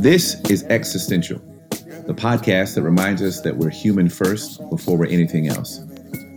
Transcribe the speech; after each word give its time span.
This 0.00 0.40
is 0.48 0.62
Existential, 0.70 1.38
the 2.06 2.14
podcast 2.14 2.74
that 2.74 2.80
reminds 2.80 3.20
us 3.20 3.42
that 3.42 3.58
we're 3.58 3.68
human 3.68 4.08
first 4.08 4.58
before 4.70 4.96
we're 4.96 5.04
anything 5.04 5.48
else. 5.48 5.76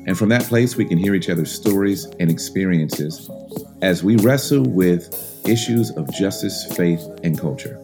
And 0.06 0.18
from 0.18 0.28
that 0.30 0.44
place, 0.44 0.76
we 0.76 0.84
can 0.84 0.98
hear 0.98 1.16
each 1.16 1.30
other's 1.30 1.50
stories 1.50 2.04
and 2.20 2.30
experiences 2.30 3.30
as 3.82 4.04
we 4.04 4.18
wrestle 4.18 4.64
with 4.64 5.08
issues 5.48 5.92
of 5.92 6.14
justice, 6.14 6.76
faith, 6.76 7.00
and 7.24 7.40
culture. 7.40 7.82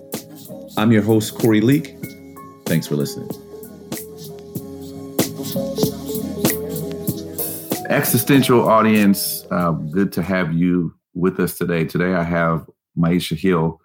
I'm 0.76 0.92
your 0.92 1.02
host, 1.02 1.40
Corey 1.40 1.62
Leak. 1.62 1.96
Thanks 2.66 2.86
for 2.86 2.98
listening. 2.98 3.30
Existential 7.90 8.68
audience, 8.68 9.46
uh, 9.50 9.72
good 9.72 10.12
to 10.12 10.24
have 10.24 10.52
you 10.52 10.94
with 11.14 11.40
us 11.40 11.58
today. 11.58 11.86
Today, 11.86 12.16
I 12.16 12.24
have 12.24 12.70
Maisha 12.98 13.38
Hill, 13.38 13.80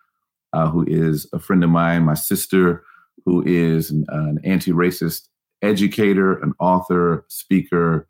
uh, 0.54 0.70
who 0.70 0.84
is 0.86 1.26
a 1.32 1.38
friend 1.38 1.64
of 1.64 1.70
mine, 1.70 2.04
my 2.04 2.14
sister, 2.14 2.84
who 3.26 3.42
is 3.44 3.90
an, 3.90 4.04
an 4.08 4.38
anti-racist 4.44 5.28
educator, 5.62 6.38
an 6.42 6.52
author, 6.60 7.24
speaker. 7.28 8.08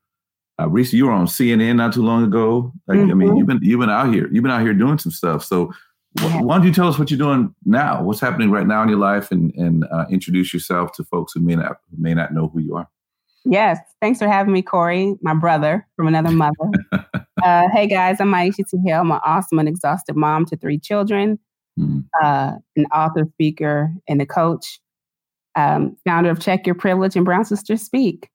Uh, 0.61 0.69
Reese, 0.69 0.93
you 0.93 1.07
were 1.07 1.12
on 1.12 1.27
CNN 1.27 1.77
not 1.77 1.95
too 1.95 2.03
long 2.03 2.23
ago. 2.23 2.73
Like, 2.87 2.98
mm-hmm. 2.98 3.11
I 3.11 3.15
mean, 3.15 3.29
mm-hmm. 3.29 3.39
you've 3.39 3.47
been 3.47 3.61
you've 3.62 3.80
been 3.80 3.91
out 3.91 4.12
here, 4.12 4.29
you've 4.30 4.43
been 4.43 4.53
out 4.53 4.61
here 4.61 4.75
doing 4.75 4.98
some 4.98 5.11
stuff. 5.11 5.45
So, 5.45 5.73
yeah. 6.20 6.43
why 6.43 6.57
don't 6.57 6.67
you 6.67 6.73
tell 6.73 6.87
us 6.87 6.98
what 6.98 7.11
you're 7.11 7.19
doing 7.19 7.55
now? 7.65 8.03
What's 8.03 8.20
happening 8.20 8.51
right 8.51 8.67
now 8.67 8.83
in 8.83 8.89
your 8.89 8.98
life, 8.98 9.31
and 9.31 9.53
and 9.55 9.84
uh, 9.91 10.05
introduce 10.11 10.53
yourself 10.53 10.92
to 10.92 11.05
folks 11.05 11.33
who 11.33 11.41
may 11.41 11.56
not 11.56 11.79
who 11.91 11.97
may 12.01 12.15
not 12.15 12.33
know 12.33 12.48
who 12.48 12.61
you 12.61 12.77
are. 12.77 12.89
Yes, 13.47 13.79
thanks 14.01 14.19
for 14.19 14.29
having 14.29 14.53
me, 14.53 14.62
Corey, 14.62 15.17
my 15.20 15.34
brother 15.34 15.87
from 15.97 16.09
another 16.09 16.31
mother. 16.31 16.70
uh, 16.92 17.69
hey 17.73 17.87
guys, 17.87 18.20
I'm 18.20 18.33
Maisha 18.33 18.69
T. 18.69 18.79
Hill. 18.87 19.01
I'm 19.01 19.11
an 19.11 19.20
awesome 19.25 19.59
and 19.59 19.69
exhausted 19.69 20.17
mom 20.17 20.47
to 20.47 20.56
three 20.56 20.79
children 20.79 21.39
mm-hmm. 21.78 22.01
uh, 22.23 22.52
an 22.77 22.87
author, 22.87 23.27
speaker, 23.33 23.92
and 24.08 24.20
a 24.20 24.27
coach, 24.27 24.80
um, 25.56 25.97
founder 26.05 26.30
of 26.30 26.41
Check 26.41 26.67
Your 26.67 26.75
Privilege 26.75 27.17
and 27.17 27.25
Brown 27.25 27.44
Sisters 27.44 27.83
Speak. 27.83 28.30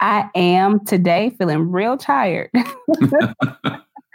I 0.00 0.28
am 0.34 0.84
today 0.84 1.30
feeling 1.38 1.70
real 1.70 1.96
tired. 1.96 2.50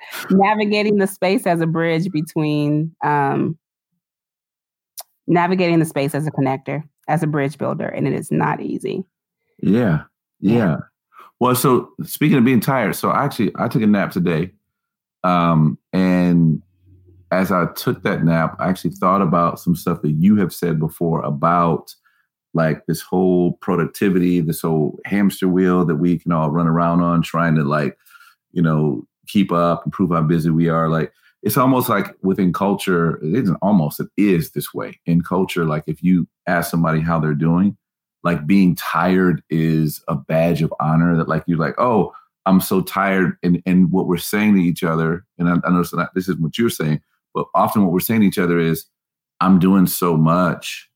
navigating 0.30 0.98
the 0.98 1.08
space 1.08 1.46
as 1.46 1.62
a 1.62 1.68
bridge 1.68 2.12
between 2.12 2.96
um, 3.04 3.58
navigating 5.28 5.80
the 5.80 5.86
space 5.86 6.16
as 6.16 6.28
a 6.28 6.32
connector, 6.32 6.84
as 7.08 7.24
a 7.24 7.28
bridge 7.28 7.58
builder, 7.58 7.88
and 7.88 8.08
it 8.08 8.14
is 8.14 8.32
not 8.32 8.62
easy. 8.62 9.04
Yeah, 9.62 10.04
yeah. 10.40 10.56
yeah. 10.56 10.76
Well, 11.40 11.56
so 11.56 11.92
speaking 12.04 12.38
of 12.38 12.46
being 12.46 12.60
tired, 12.60 12.96
so 12.96 13.12
actually 13.12 13.52
I 13.56 13.68
took 13.68 13.82
a 13.82 13.88
nap 13.88 14.12
today, 14.12 14.52
um, 15.24 15.78
and 15.94 16.62
as 17.32 17.52
I 17.52 17.68
took 17.74 18.04
that 18.04 18.24
nap, 18.24 18.56
I 18.60 18.70
actually 18.70 18.92
thought 18.92 19.22
about 19.22 19.60
some 19.60 19.76
stuff 19.76 20.02
that 20.02 20.12
you 20.12 20.36
have 20.38 20.54
said 20.54 20.80
before 20.80 21.22
about 21.22 21.96
like 22.54 22.86
this 22.86 23.02
whole 23.02 23.54
productivity, 23.62 24.42
this 24.42 24.62
whole 24.62 25.00
hamster 25.06 25.48
wheel 25.48 25.86
that 25.86 25.96
we 25.96 26.20
can 26.20 26.34
all 26.34 26.52
run 26.52 26.68
around 26.68 27.02
on 27.02 27.22
trying 27.22 27.56
to 27.56 27.64
like, 27.64 27.98
you 28.52 28.62
know, 28.62 29.08
keep 29.28 29.52
up 29.52 29.86
and 29.86 29.94
prove 29.94 30.12
how 30.12 30.22
busy 30.22 30.50
we 30.50 30.68
are. 30.68 30.90
Like 30.90 31.14
it's 31.42 31.58
almost 31.58 31.88
like 31.88 32.14
within 32.22 32.52
culture, 32.52 33.16
it 33.24 33.34
isn't 33.44 33.58
almost, 33.62 34.02
it 34.02 34.10
is 34.18 34.52
this 34.52 34.74
way. 34.74 35.00
In 35.06 35.22
culture, 35.22 35.64
like 35.64 35.84
if 35.88 36.04
you 36.04 36.28
ask 36.48 36.70
somebody 36.70 37.00
how 37.00 37.20
they're 37.20 37.34
doing, 37.34 37.78
like 38.24 38.46
being 38.46 38.76
tired 38.76 39.42
is 39.50 40.04
a 40.10 40.16
badge 40.16 40.62
of 40.62 40.74
honor 40.82 41.16
that 41.16 41.30
like 41.30 41.44
you're 41.48 41.58
like, 41.58 41.76
oh, 41.78 42.14
I'm 42.46 42.60
so 42.60 42.82
tired. 42.82 43.38
And 43.44 43.62
and 43.66 43.92
what 43.92 44.08
we're 44.08 44.18
saying 44.18 44.56
to 44.56 44.62
each 44.62 44.84
other, 44.84 45.26
and 45.38 45.48
I, 45.48 45.56
I 45.66 45.72
know 45.72 45.84
this 46.14 46.28
is 46.28 46.36
what 46.36 46.58
you're 46.58 46.70
saying, 46.70 47.02
but 47.34 47.46
often 47.56 47.84
what 47.84 47.92
we're 47.92 48.00
saying 48.00 48.22
to 48.22 48.28
each 48.28 48.40
other 48.40 48.60
is, 48.60 48.86
I'm 49.40 49.60
doing 49.60 49.88
so 49.88 50.18
much, 50.18 50.90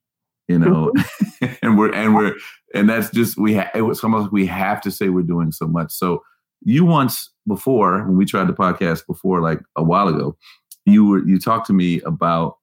you 0.48 0.60
know, 0.60 0.92
mm-hmm. 0.96 1.54
and 1.62 1.78
we're, 1.78 1.94
and 1.94 2.16
we're, 2.16 2.36
and 2.74 2.90
that's 2.90 3.10
just, 3.10 3.38
we, 3.38 3.56
ha- 3.56 3.72
it 3.74 3.82
was 3.82 4.04
almost 4.04 4.24
like 4.24 4.32
we 4.32 4.46
have 4.46 4.82
to 4.82 4.92
say 4.92 5.10
we're 5.10 5.24
doing 5.24 5.52
so 5.52 5.68
much. 5.68 5.92
So 5.92 6.24
you 6.62 6.86
once 6.86 7.32
before, 7.48 8.04
when 8.04 8.18
we 8.18 8.26
tried 8.26 8.48
the 8.48 8.54
podcast 8.54 9.08
before, 9.08 9.42
like 9.42 9.62
a 9.76 9.84
while 9.84 10.08
ago, 10.08 10.38
you 10.86 11.06
were, 11.06 11.26
you 11.26 11.40
talked 11.40 11.68
to 11.68 11.74
me 11.74 12.02
about 12.02 12.58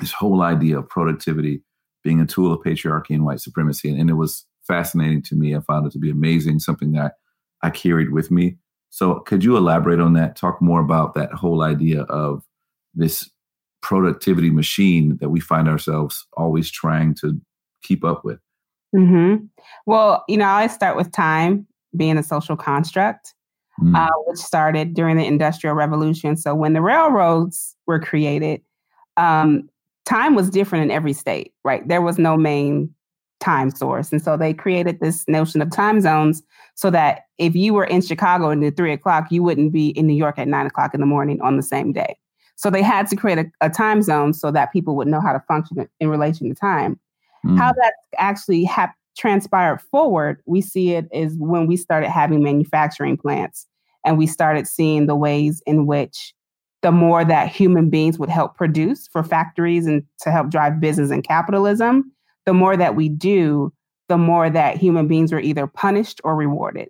this 0.00 0.12
whole 0.12 0.42
idea 0.42 0.78
of 0.78 0.88
productivity 0.88 1.62
being 2.02 2.20
a 2.20 2.26
tool 2.26 2.52
of 2.52 2.60
patriarchy 2.60 3.10
and 3.10 3.24
white 3.24 3.40
supremacy. 3.40 3.88
And, 3.88 4.00
and 4.00 4.10
it 4.10 4.14
was 4.14 4.44
fascinating 4.66 5.22
to 5.22 5.34
me. 5.34 5.56
I 5.56 5.60
found 5.60 5.86
it 5.86 5.92
to 5.92 5.98
be 5.98 6.10
amazing, 6.10 6.60
something 6.60 6.92
that 6.92 7.14
I 7.62 7.70
carried 7.70 8.12
with 8.12 8.30
me. 8.30 8.58
So 8.90 9.20
could 9.20 9.44
you 9.44 9.56
elaborate 9.56 10.00
on 10.00 10.12
that? 10.14 10.36
Talk 10.36 10.60
more 10.60 10.80
about 10.80 11.14
that 11.14 11.32
whole 11.32 11.62
idea 11.62 12.02
of 12.02 12.44
this 12.96 13.30
productivity 13.82 14.50
machine 14.50 15.16
that 15.20 15.28
we 15.28 15.38
find 15.38 15.68
ourselves 15.68 16.26
always 16.36 16.70
trying 16.70 17.14
to 17.14 17.40
keep 17.82 18.04
up 18.04 18.24
with? 18.24 18.40
Mm-hmm. 18.94 19.44
Well, 19.84 20.24
you 20.28 20.36
know, 20.36 20.46
I 20.46 20.66
start 20.66 20.96
with 20.96 21.12
time 21.12 21.66
being 21.96 22.18
a 22.18 22.22
social 22.22 22.56
construct, 22.56 23.34
mm. 23.80 23.96
uh, 23.96 24.12
which 24.26 24.38
started 24.38 24.94
during 24.94 25.16
the 25.16 25.24
Industrial 25.24 25.74
Revolution. 25.74 26.36
So 26.36 26.54
when 26.54 26.72
the 26.72 26.82
railroads 26.82 27.76
were 27.86 28.00
created, 28.00 28.62
um, 29.16 29.68
time 30.04 30.34
was 30.34 30.50
different 30.50 30.84
in 30.84 30.90
every 30.90 31.12
state, 31.12 31.52
right? 31.64 31.86
There 31.86 32.02
was 32.02 32.18
no 32.18 32.36
main 32.36 32.92
time 33.40 33.70
source. 33.70 34.12
And 34.12 34.22
so 34.22 34.36
they 34.36 34.54
created 34.54 35.00
this 35.00 35.26
notion 35.28 35.60
of 35.60 35.70
time 35.70 36.00
zones 36.00 36.42
so 36.74 36.90
that 36.90 37.22
if 37.38 37.54
you 37.54 37.74
were 37.74 37.84
in 37.84 38.00
Chicago 38.00 38.50
at 38.50 38.76
three 38.76 38.92
o'clock, 38.92 39.30
you 39.30 39.42
wouldn't 39.42 39.72
be 39.72 39.88
in 39.88 40.06
New 40.06 40.16
York 40.16 40.38
at 40.38 40.48
nine 40.48 40.66
o'clock 40.66 40.94
in 40.94 41.00
the 41.00 41.06
morning 41.06 41.40
on 41.40 41.56
the 41.56 41.62
same 41.62 41.92
day. 41.92 42.16
So 42.56 42.70
they 42.70 42.82
had 42.82 43.06
to 43.08 43.16
create 43.16 43.38
a, 43.38 43.46
a 43.60 43.70
time 43.70 44.02
zone 44.02 44.32
so 44.32 44.50
that 44.50 44.72
people 44.72 44.96
would 44.96 45.08
know 45.08 45.20
how 45.20 45.32
to 45.32 45.40
function 45.46 45.86
in 46.00 46.08
relation 46.08 46.48
to 46.48 46.54
time. 46.54 46.98
Mm. 47.44 47.58
How 47.58 47.72
that 47.72 47.92
actually 48.18 48.68
transpired 49.16 49.80
forward, 49.80 50.42
we 50.46 50.60
see 50.60 50.92
it 50.92 51.06
is 51.12 51.36
when 51.38 51.66
we 51.66 51.76
started 51.76 52.10
having 52.10 52.42
manufacturing 52.42 53.16
plants 53.16 53.66
and 54.04 54.18
we 54.18 54.26
started 54.26 54.66
seeing 54.66 55.06
the 55.06 55.16
ways 55.16 55.62
in 55.66 55.86
which 55.86 56.34
the 56.82 56.92
more 56.92 57.24
that 57.24 57.48
human 57.48 57.90
beings 57.90 58.18
would 58.18 58.28
help 58.28 58.56
produce 58.56 59.08
for 59.08 59.22
factories 59.22 59.86
and 59.86 60.02
to 60.20 60.30
help 60.30 60.50
drive 60.50 60.80
business 60.80 61.10
and 61.10 61.24
capitalism, 61.24 62.12
the 62.44 62.54
more 62.54 62.76
that 62.76 62.94
we 62.94 63.08
do, 63.08 63.72
the 64.08 64.18
more 64.18 64.48
that 64.48 64.76
human 64.76 65.08
beings 65.08 65.32
were 65.32 65.40
either 65.40 65.66
punished 65.66 66.20
or 66.22 66.36
rewarded. 66.36 66.88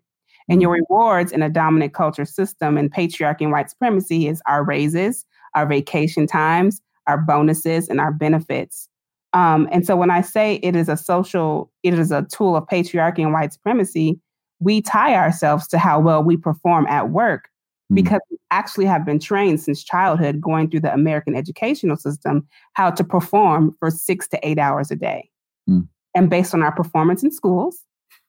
And 0.49 0.61
your 0.61 0.77
mm. 0.77 0.81
rewards 0.81 1.33
in 1.33 1.43
a 1.43 1.49
dominant 1.49 1.95
culture 1.95 2.25
system 2.25 2.77
and 2.77 2.93
patriarchy 2.93 3.43
and 3.43 3.53
white 3.53 3.71
supremacy 3.71 4.29
is 4.29 4.43
our 4.47 4.65
raises, 4.65 5.25
our 5.57 5.67
vacation 5.67 6.27
times, 6.27 6.81
our 7.09 7.19
bonuses, 7.19 7.89
and 7.89 8.01
our 8.01 8.13
benefits. 8.13 8.89
Um, 9.33 9.69
and 9.73 9.85
so 9.85 9.97
when 9.97 10.11
I 10.11 10.21
say 10.21 10.61
it 10.63 10.77
is 10.77 10.89
a 10.89 10.97
social, 10.97 11.71
it 11.83 11.95
is 11.95 12.13
a 12.13 12.27
tool 12.33 12.57
of 12.57 12.67
patriarchy 12.67 13.19
and 13.19 13.33
white 13.33 13.53
supremacy, 13.53 14.21
we 14.61 14.81
tie 14.81 15.15
ourselves 15.15 15.67
to 15.69 15.79
how 15.79 16.01
well 16.01 16.23
we 16.23 16.37
perform 16.37 16.87
at 16.87 17.11
work 17.11 17.49
mm. 17.93 17.97
because 17.97 18.21
we 18.31 18.39
actually 18.51 18.87
have 18.87 19.05
been 19.05 19.19
trained 19.19 19.61
since 19.61 19.85
childhood 19.85 20.41
going 20.41 20.71
through 20.71 20.81
the 20.81 20.93
American 20.93 21.35
educational 21.35 21.97
system 21.97 22.47
how 22.75 22.91
to 22.91 23.05
perform 23.05 23.75
for 23.79 23.91
six 23.91 24.27
to 24.29 24.39
eight 24.47 24.59
hours 24.59 24.91
a 24.91 24.97
day. 24.97 25.29
Mm. 25.69 25.89
And 26.15 26.31
based 26.31 26.55
on 26.55 26.63
our 26.63 26.73
performance 26.73 27.23
in 27.23 27.31
schools, 27.31 27.79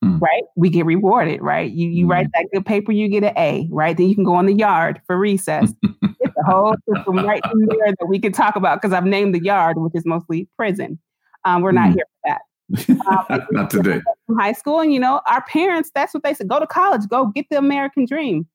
mm. 0.03 0.19
right, 0.19 0.43
we 0.57 0.69
get 0.69 0.85
rewarded, 0.85 1.41
right? 1.41 1.71
You 1.71 1.89
you 1.89 2.05
write 2.05 2.27
that 2.33 2.47
good 2.53 2.65
paper, 2.65 2.91
you 2.91 3.07
get 3.07 3.23
an 3.23 3.33
A, 3.37 3.67
right? 3.71 3.95
Then 3.95 4.09
you 4.09 4.15
can 4.15 4.25
go 4.25 4.37
in 4.39 4.45
the 4.45 4.53
yard 4.53 5.01
for 5.07 5.17
recess. 5.17 5.71
the 6.37 6.43
whole 6.43 6.75
system 6.93 7.17
right 7.17 7.41
in 7.51 7.65
there 7.65 7.95
that 7.99 8.05
we 8.07 8.19
could 8.19 8.33
talk 8.33 8.55
about 8.55 8.81
because 8.81 8.93
I've 8.93 9.05
named 9.05 9.33
the 9.35 9.43
yard, 9.43 9.77
which 9.77 9.93
is 9.95 10.05
mostly 10.05 10.47
prison. 10.55 10.99
Um, 11.45 11.61
we're 11.61 11.71
not 11.71 11.89
mm. 11.89 11.95
here 11.95 12.05
for 12.05 12.29
that. 12.29 12.41
Um, 13.07 13.47
not 13.51 13.69
today. 13.69 14.01
High 14.37 14.51
school, 14.51 14.81
and 14.81 14.93
you 14.93 14.99
know, 14.99 15.21
our 15.25 15.41
parents, 15.45 15.89
that's 15.95 16.13
what 16.13 16.23
they 16.23 16.33
said 16.33 16.49
go 16.49 16.59
to 16.59 16.67
college, 16.67 17.01
go 17.09 17.27
get 17.27 17.45
the 17.49 17.57
American 17.57 18.05
dream. 18.05 18.45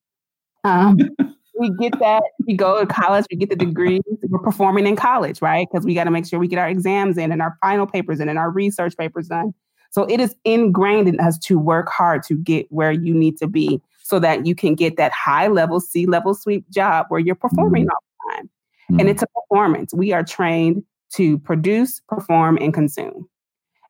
Um, 0.63 0.97
we 1.59 1.71
get 1.79 1.97
that, 1.99 2.21
we 2.45 2.53
go 2.53 2.79
to 2.79 2.85
college, 2.85 3.25
we 3.31 3.37
get 3.37 3.49
the 3.49 3.55
degrees, 3.55 4.01
we're 4.29 4.39
performing 4.39 4.85
in 4.85 4.95
college, 4.95 5.41
right? 5.41 5.67
Because 5.71 5.85
we 5.85 5.95
got 5.95 6.03
to 6.03 6.11
make 6.11 6.27
sure 6.27 6.39
we 6.39 6.47
get 6.47 6.59
our 6.59 6.69
exams 6.69 7.17
in 7.17 7.31
and 7.31 7.41
our 7.41 7.57
final 7.61 7.87
papers 7.87 8.19
in 8.19 8.29
and 8.29 8.37
our 8.37 8.51
research 8.51 8.95
papers 8.97 9.27
done. 9.27 9.53
So 9.89 10.03
it 10.03 10.19
is 10.19 10.35
ingrained 10.45 11.07
in 11.07 11.19
us 11.19 11.37
to 11.39 11.57
work 11.57 11.89
hard 11.89 12.23
to 12.23 12.35
get 12.35 12.67
where 12.69 12.91
you 12.91 13.13
need 13.13 13.37
to 13.37 13.47
be 13.47 13.81
so 14.13 14.19
that 14.19 14.45
you 14.45 14.53
can 14.53 14.75
get 14.75 14.95
that 14.97 15.11
high 15.11 15.47
level 15.47 15.79
C 15.79 16.05
level 16.05 16.35
sweep 16.35 16.69
job 16.69 17.07
where 17.09 17.19
you're 17.19 17.33
performing 17.33 17.85
mm-hmm. 17.85 17.89
all 17.89 18.29
the 18.29 18.35
time. 18.35 18.45
Mm-hmm. 18.91 18.99
And 18.99 19.09
it's 19.09 19.23
a 19.23 19.27
performance. 19.27 19.91
We 19.91 20.13
are 20.13 20.23
trained 20.23 20.83
to 21.15 21.39
produce, 21.39 21.99
perform, 22.07 22.59
and 22.61 22.71
consume. 22.71 23.27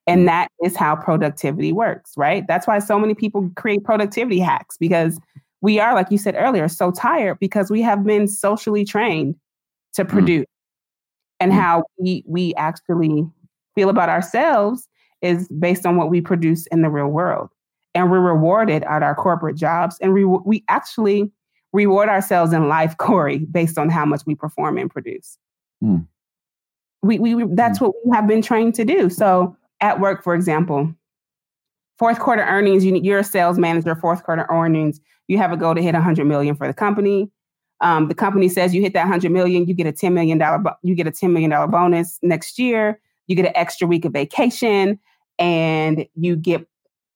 And 0.07 0.19
mm-hmm. 0.19 0.27
that 0.27 0.47
is 0.63 0.77
how 0.77 0.95
productivity 0.95 1.73
works, 1.73 2.13
right? 2.15 2.45
That's 2.47 2.67
why 2.67 2.79
so 2.79 2.97
many 2.97 3.15
people 3.15 3.51
create 3.57 3.83
productivity 3.83 4.39
hacks 4.39 4.77
because 4.77 5.19
we 5.59 5.77
are, 5.77 5.93
like 5.93 6.09
you 6.09 6.17
said 6.17 6.35
earlier, 6.37 6.69
so 6.69 6.91
tired 6.91 7.37
because 7.39 7.69
we 7.69 7.81
have 7.81 8.05
been 8.05 8.25
socially 8.25 8.85
trained 8.85 9.35
to 9.95 10.05
mm-hmm. 10.05 10.13
produce. 10.13 10.45
And 11.41 11.51
mm-hmm. 11.51 11.59
how 11.59 11.83
we 11.99 12.23
we 12.25 12.55
actually 12.55 13.27
feel 13.75 13.89
about 13.89 14.07
ourselves 14.07 14.87
is 15.21 15.49
based 15.49 15.85
on 15.85 15.97
what 15.97 16.09
we 16.09 16.21
produce 16.21 16.65
in 16.67 16.81
the 16.81 16.89
real 16.89 17.07
world 17.07 17.49
and 17.95 18.09
we're 18.09 18.19
rewarded 18.19 18.83
at 18.83 19.03
our 19.03 19.15
corporate 19.15 19.55
jobs. 19.55 19.97
And 20.01 20.13
we, 20.13 20.25
we 20.25 20.63
actually 20.67 21.31
reward 21.71 22.09
ourselves 22.09 22.53
in 22.53 22.67
life, 22.67 22.97
Corey, 22.97 23.39
based 23.39 23.77
on 23.77 23.89
how 23.89 24.05
much 24.05 24.21
we 24.25 24.35
perform 24.35 24.77
and 24.77 24.89
produce. 24.89 25.37
Mm. 25.83 26.07
We, 27.01 27.19
we 27.19 27.45
that's 27.49 27.81
what 27.81 27.93
we 28.05 28.15
have 28.15 28.27
been 28.27 28.41
trained 28.41 28.75
to 28.75 28.85
do. 28.85 29.09
So 29.09 29.57
at 29.81 29.99
work, 29.99 30.23
for 30.23 30.33
example, 30.33 30.93
fourth 31.99 32.19
quarter 32.19 32.43
earnings, 32.43 32.85
you, 32.85 32.95
you're 32.95 33.19
a 33.19 33.23
sales 33.23 33.59
manager, 33.59 33.93
fourth 33.95 34.23
quarter 34.23 34.47
earnings, 34.49 35.01
you 35.27 35.37
have 35.37 35.51
a 35.51 35.57
goal 35.57 35.75
to 35.75 35.81
hit 35.81 35.93
100 35.93 36.25
million 36.25 36.55
for 36.55 36.67
the 36.67 36.73
company. 36.73 37.29
Um, 37.81 38.07
the 38.07 38.15
company 38.15 38.47
says 38.47 38.73
you 38.73 38.81
hit 38.81 38.93
that 38.93 39.03
100 39.03 39.31
million, 39.31 39.65
you 39.67 39.73
get 39.73 39.87
a 39.87 39.91
10 39.91 40.13
million 40.13 40.37
dollar 40.37 40.63
you 40.83 40.95
get 40.95 41.07
a 41.07 41.11
10 41.11 41.33
million 41.33 41.49
dollar 41.49 41.67
bonus 41.67 42.17
next 42.21 42.57
year. 42.57 42.99
You 43.27 43.35
get 43.35 43.45
an 43.45 43.53
extra 43.55 43.87
week 43.87 44.05
of 44.05 44.13
vacation, 44.13 44.99
and 45.39 46.05
you 46.15 46.35
get 46.35 46.67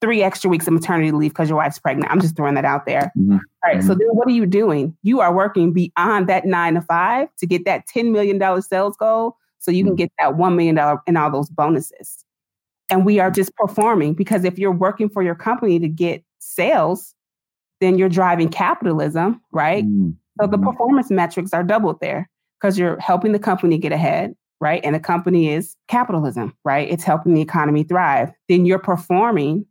three 0.02 0.22
extra 0.22 0.50
weeks 0.50 0.68
of 0.68 0.74
maternity 0.74 1.12
leave 1.12 1.32
because 1.32 1.50
your 1.50 1.58
wife's 1.58 1.80
pregnant. 1.80 2.12
I'm 2.12 2.22
just 2.22 2.36
throwing 2.36 2.56
that 2.56 2.66
out 2.66 2.86
there. 2.86 3.12
Mm-hmm. 3.18 3.34
All 3.34 3.40
right, 3.66 3.78
mm-hmm. 3.78 3.88
So 3.88 3.96
then 3.96 4.08
what 4.12 4.28
are 4.28 4.32
you 4.32 4.46
doing? 4.46 4.96
You 5.04 5.22
are 5.22 5.34
working 5.34 5.74
beyond 5.74 6.28
that 6.28 6.46
nine 6.46 6.76
to 6.76 6.82
five 6.82 7.30
to 7.40 7.48
get 7.48 7.66
that 7.66 7.88
$10 7.88 8.12
million 8.12 8.62
sales 8.62 8.96
goal 8.98 9.38
so 9.60 9.72
you 9.72 9.84
mm-hmm. 9.84 9.90
can 9.90 9.96
get 9.96 10.12
that 10.20 10.34
$1 10.34 10.56
million 10.56 10.78
and 11.08 11.18
all 11.18 11.32
those 11.32 11.50
bonuses. 11.50 12.24
And 12.90 13.06
we 13.06 13.20
are 13.20 13.32
just 13.32 13.54
performing 13.56 14.14
because 14.14 14.46
if 14.46 14.58
you're 14.58 14.72
working 14.72 15.10
for 15.10 15.22
your 15.24 15.36
company 15.36 15.80
to 15.80 15.90
get 15.90 16.24
sales, 16.40 17.14
then 17.82 17.98
you're 17.98 18.10
driving 18.10 18.50
capitalism, 18.50 19.42
right? 19.52 19.84
Mm-hmm. 19.84 20.12
So 20.40 20.48
the 20.48 20.58
mm-hmm. 20.58 20.68
performance 20.68 21.10
metrics 21.10 21.54
are 21.54 21.64
doubled 21.64 22.00
there 22.00 22.30
because 22.60 22.78
you're 22.78 23.00
helping 23.00 23.32
the 23.32 23.40
company 23.40 23.78
get 23.78 23.92
ahead, 23.92 24.36
right? 24.62 24.80
And 24.84 24.96
the 24.96 25.00
company 25.00 25.50
is 25.50 25.76
capitalism, 25.88 26.56
right? 26.64 26.90
It's 26.90 27.04
helping 27.04 27.34
the 27.34 27.42
economy 27.42 27.84
thrive. 27.84 28.32
Then 28.48 28.66
you're 28.66 28.80
performing 28.80 29.66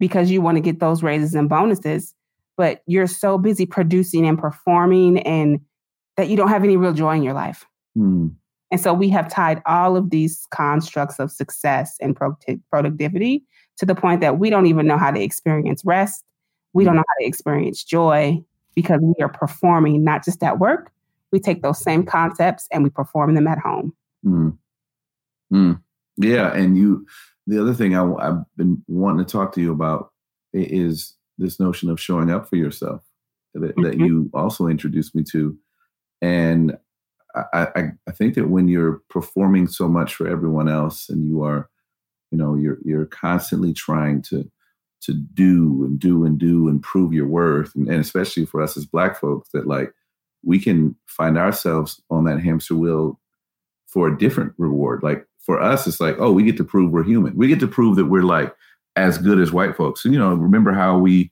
because 0.00 0.30
you 0.30 0.40
want 0.40 0.56
to 0.56 0.60
get 0.60 0.80
those 0.80 1.04
raises 1.04 1.36
and 1.36 1.48
bonuses, 1.48 2.12
but 2.56 2.82
you're 2.86 3.06
so 3.06 3.38
busy 3.38 3.66
producing 3.66 4.26
and 4.26 4.36
performing 4.38 5.20
and 5.20 5.60
that 6.16 6.28
you 6.28 6.36
don't 6.36 6.48
have 6.48 6.64
any 6.64 6.76
real 6.76 6.92
joy 6.92 7.14
in 7.14 7.22
your 7.22 7.34
life. 7.34 7.64
Mm. 7.96 8.34
And 8.72 8.80
so 8.80 8.92
we 8.92 9.08
have 9.10 9.28
tied 9.28 9.62
all 9.66 9.96
of 9.96 10.10
these 10.10 10.46
constructs 10.50 11.18
of 11.18 11.30
success 11.30 11.96
and 12.00 12.18
productivity 12.70 13.44
to 13.78 13.86
the 13.86 13.94
point 13.94 14.20
that 14.20 14.38
we 14.38 14.50
don't 14.50 14.66
even 14.66 14.86
know 14.86 14.98
how 14.98 15.10
to 15.10 15.20
experience 15.20 15.82
rest. 15.84 16.24
We 16.72 16.84
don't 16.84 16.96
know 16.96 17.04
how 17.06 17.14
to 17.20 17.26
experience 17.26 17.82
joy 17.82 18.42
because 18.74 19.00
we 19.00 19.22
are 19.22 19.28
performing 19.28 20.04
not 20.04 20.24
just 20.24 20.42
at 20.42 20.58
work. 20.58 20.92
We 21.32 21.40
take 21.40 21.62
those 21.62 21.82
same 21.82 22.04
concepts 22.04 22.68
and 22.70 22.84
we 22.84 22.90
perform 22.90 23.34
them 23.34 23.46
at 23.46 23.58
home. 23.58 23.92
Mm. 24.24 24.56
Mm. 25.52 25.82
Yeah. 26.16 26.54
And 26.54 26.76
you, 26.76 27.06
the 27.46 27.60
other 27.60 27.74
thing 27.74 27.96
I, 27.96 28.24
have 28.24 28.44
been 28.56 28.82
wanting 28.86 29.24
to 29.24 29.30
talk 29.30 29.54
to 29.54 29.60
you 29.60 29.72
about 29.72 30.12
is 30.52 31.14
this 31.38 31.58
notion 31.58 31.90
of 31.90 32.00
showing 32.00 32.30
up 32.30 32.48
for 32.48 32.56
yourself 32.56 33.02
that, 33.54 33.60
mm-hmm. 33.76 33.82
that 33.82 33.98
you 33.98 34.30
also 34.34 34.66
introduced 34.66 35.14
me 35.14 35.24
to. 35.32 35.56
And 36.22 36.76
I, 37.34 37.68
I, 37.74 37.82
I 38.08 38.12
think 38.12 38.34
that 38.34 38.48
when 38.48 38.68
you're 38.68 39.02
performing 39.08 39.66
so 39.66 39.88
much 39.88 40.14
for 40.14 40.28
everyone 40.28 40.68
else 40.68 41.08
and 41.08 41.28
you 41.28 41.42
are, 41.42 41.68
you 42.30 42.38
know, 42.38 42.54
you're 42.54 42.78
you're 42.84 43.06
constantly 43.06 43.72
trying 43.72 44.22
to 44.22 44.48
to 45.02 45.14
do 45.14 45.84
and 45.84 45.98
do 45.98 46.24
and 46.24 46.38
do 46.38 46.68
and 46.68 46.82
prove 46.82 47.12
your 47.12 47.26
worth, 47.26 47.74
and, 47.74 47.88
and 47.88 48.00
especially 48.00 48.44
for 48.44 48.60
us 48.60 48.76
as 48.76 48.86
Black 48.86 49.18
folks, 49.18 49.50
that 49.52 49.66
like 49.66 49.92
we 50.44 50.60
can 50.60 50.94
find 51.06 51.36
ourselves 51.36 52.00
on 52.10 52.24
that 52.24 52.40
hamster 52.40 52.76
wheel 52.76 53.18
for 53.86 54.08
a 54.08 54.16
different 54.16 54.52
reward. 54.58 55.02
Like 55.02 55.26
for 55.40 55.60
us, 55.60 55.86
it's 55.86 56.00
like, 56.00 56.16
oh, 56.18 56.32
we 56.32 56.42
get 56.42 56.56
to 56.58 56.64
prove 56.64 56.92
we're 56.92 57.02
human. 57.02 57.36
We 57.36 57.48
get 57.48 57.60
to 57.60 57.68
prove 57.68 57.96
that 57.96 58.06
we're 58.06 58.22
like 58.22 58.54
as 58.96 59.18
good 59.18 59.40
as 59.40 59.52
white 59.52 59.76
folks. 59.76 60.04
And 60.04 60.12
you 60.12 60.20
know, 60.20 60.34
remember 60.34 60.72
how 60.72 60.98
we, 60.98 61.30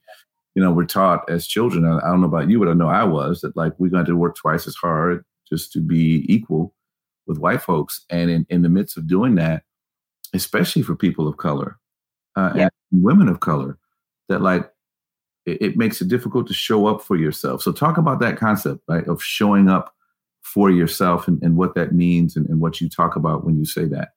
you 0.55 0.63
know, 0.63 0.73
we're 0.73 0.87
taught 0.87 1.29
as 1.29 1.47
children. 1.47 1.85
I, 1.85 1.99
I 1.99 2.11
don't 2.11 2.21
know 2.21 2.27
about 2.27 2.51
you, 2.51 2.59
but 2.59 2.69
I 2.69 2.75
know 2.75 2.89
I 2.89 3.05
was 3.05 3.43
that 3.43 3.57
like 3.57 3.75
we're 3.79 3.91
going 3.91 4.07
to 4.07 4.17
work 4.17 4.37
twice 4.37 4.67
as 4.67 4.75
hard 4.77 5.25
just 5.49 5.73
to 5.73 5.81
be 5.81 6.25
equal 6.29 6.75
with 7.27 7.39
white 7.39 7.63
folks. 7.63 8.05
And 8.11 8.31
in, 8.31 8.47
in 8.49 8.63
the 8.63 8.69
midst 8.69 8.97
of 8.97 9.07
doing 9.07 9.35
that, 9.37 9.63
especially 10.35 10.83
for 10.83 10.97
people 10.97 11.29
of 11.29 11.37
color 11.37 11.79
uh, 12.37 12.53
and 12.55 12.71
women 12.93 13.29
of 13.29 13.41
color, 13.41 13.79
that 14.29 14.43
like 14.43 14.71
it, 15.47 15.59
it, 15.61 15.77
makes 15.77 16.01
it 16.01 16.09
difficult 16.09 16.47
to 16.49 16.55
show 16.55 16.87
up 16.87 17.03
for 17.03 17.17
yourself. 17.17 17.63
So 17.63 17.73
talk 17.73 17.97
about 17.97 18.21
that 18.21 18.37
concept 18.37 18.81
right, 18.89 19.07
of 19.07 19.23
showing 19.23 19.69
up 19.69 19.95
for 20.49 20.71
yourself 20.71 21.29
and, 21.29 21.43
and 21.43 21.57
what 21.57 21.75
that 21.75 21.93
means 21.93 22.35
and, 22.35 22.49
and 22.49 22.61
what 22.61 22.81
you 22.81 22.89
talk 22.89 23.17
about 23.17 23.45
when 23.45 23.59
you 23.59 23.65
say 23.65 23.85
that. 23.85 24.11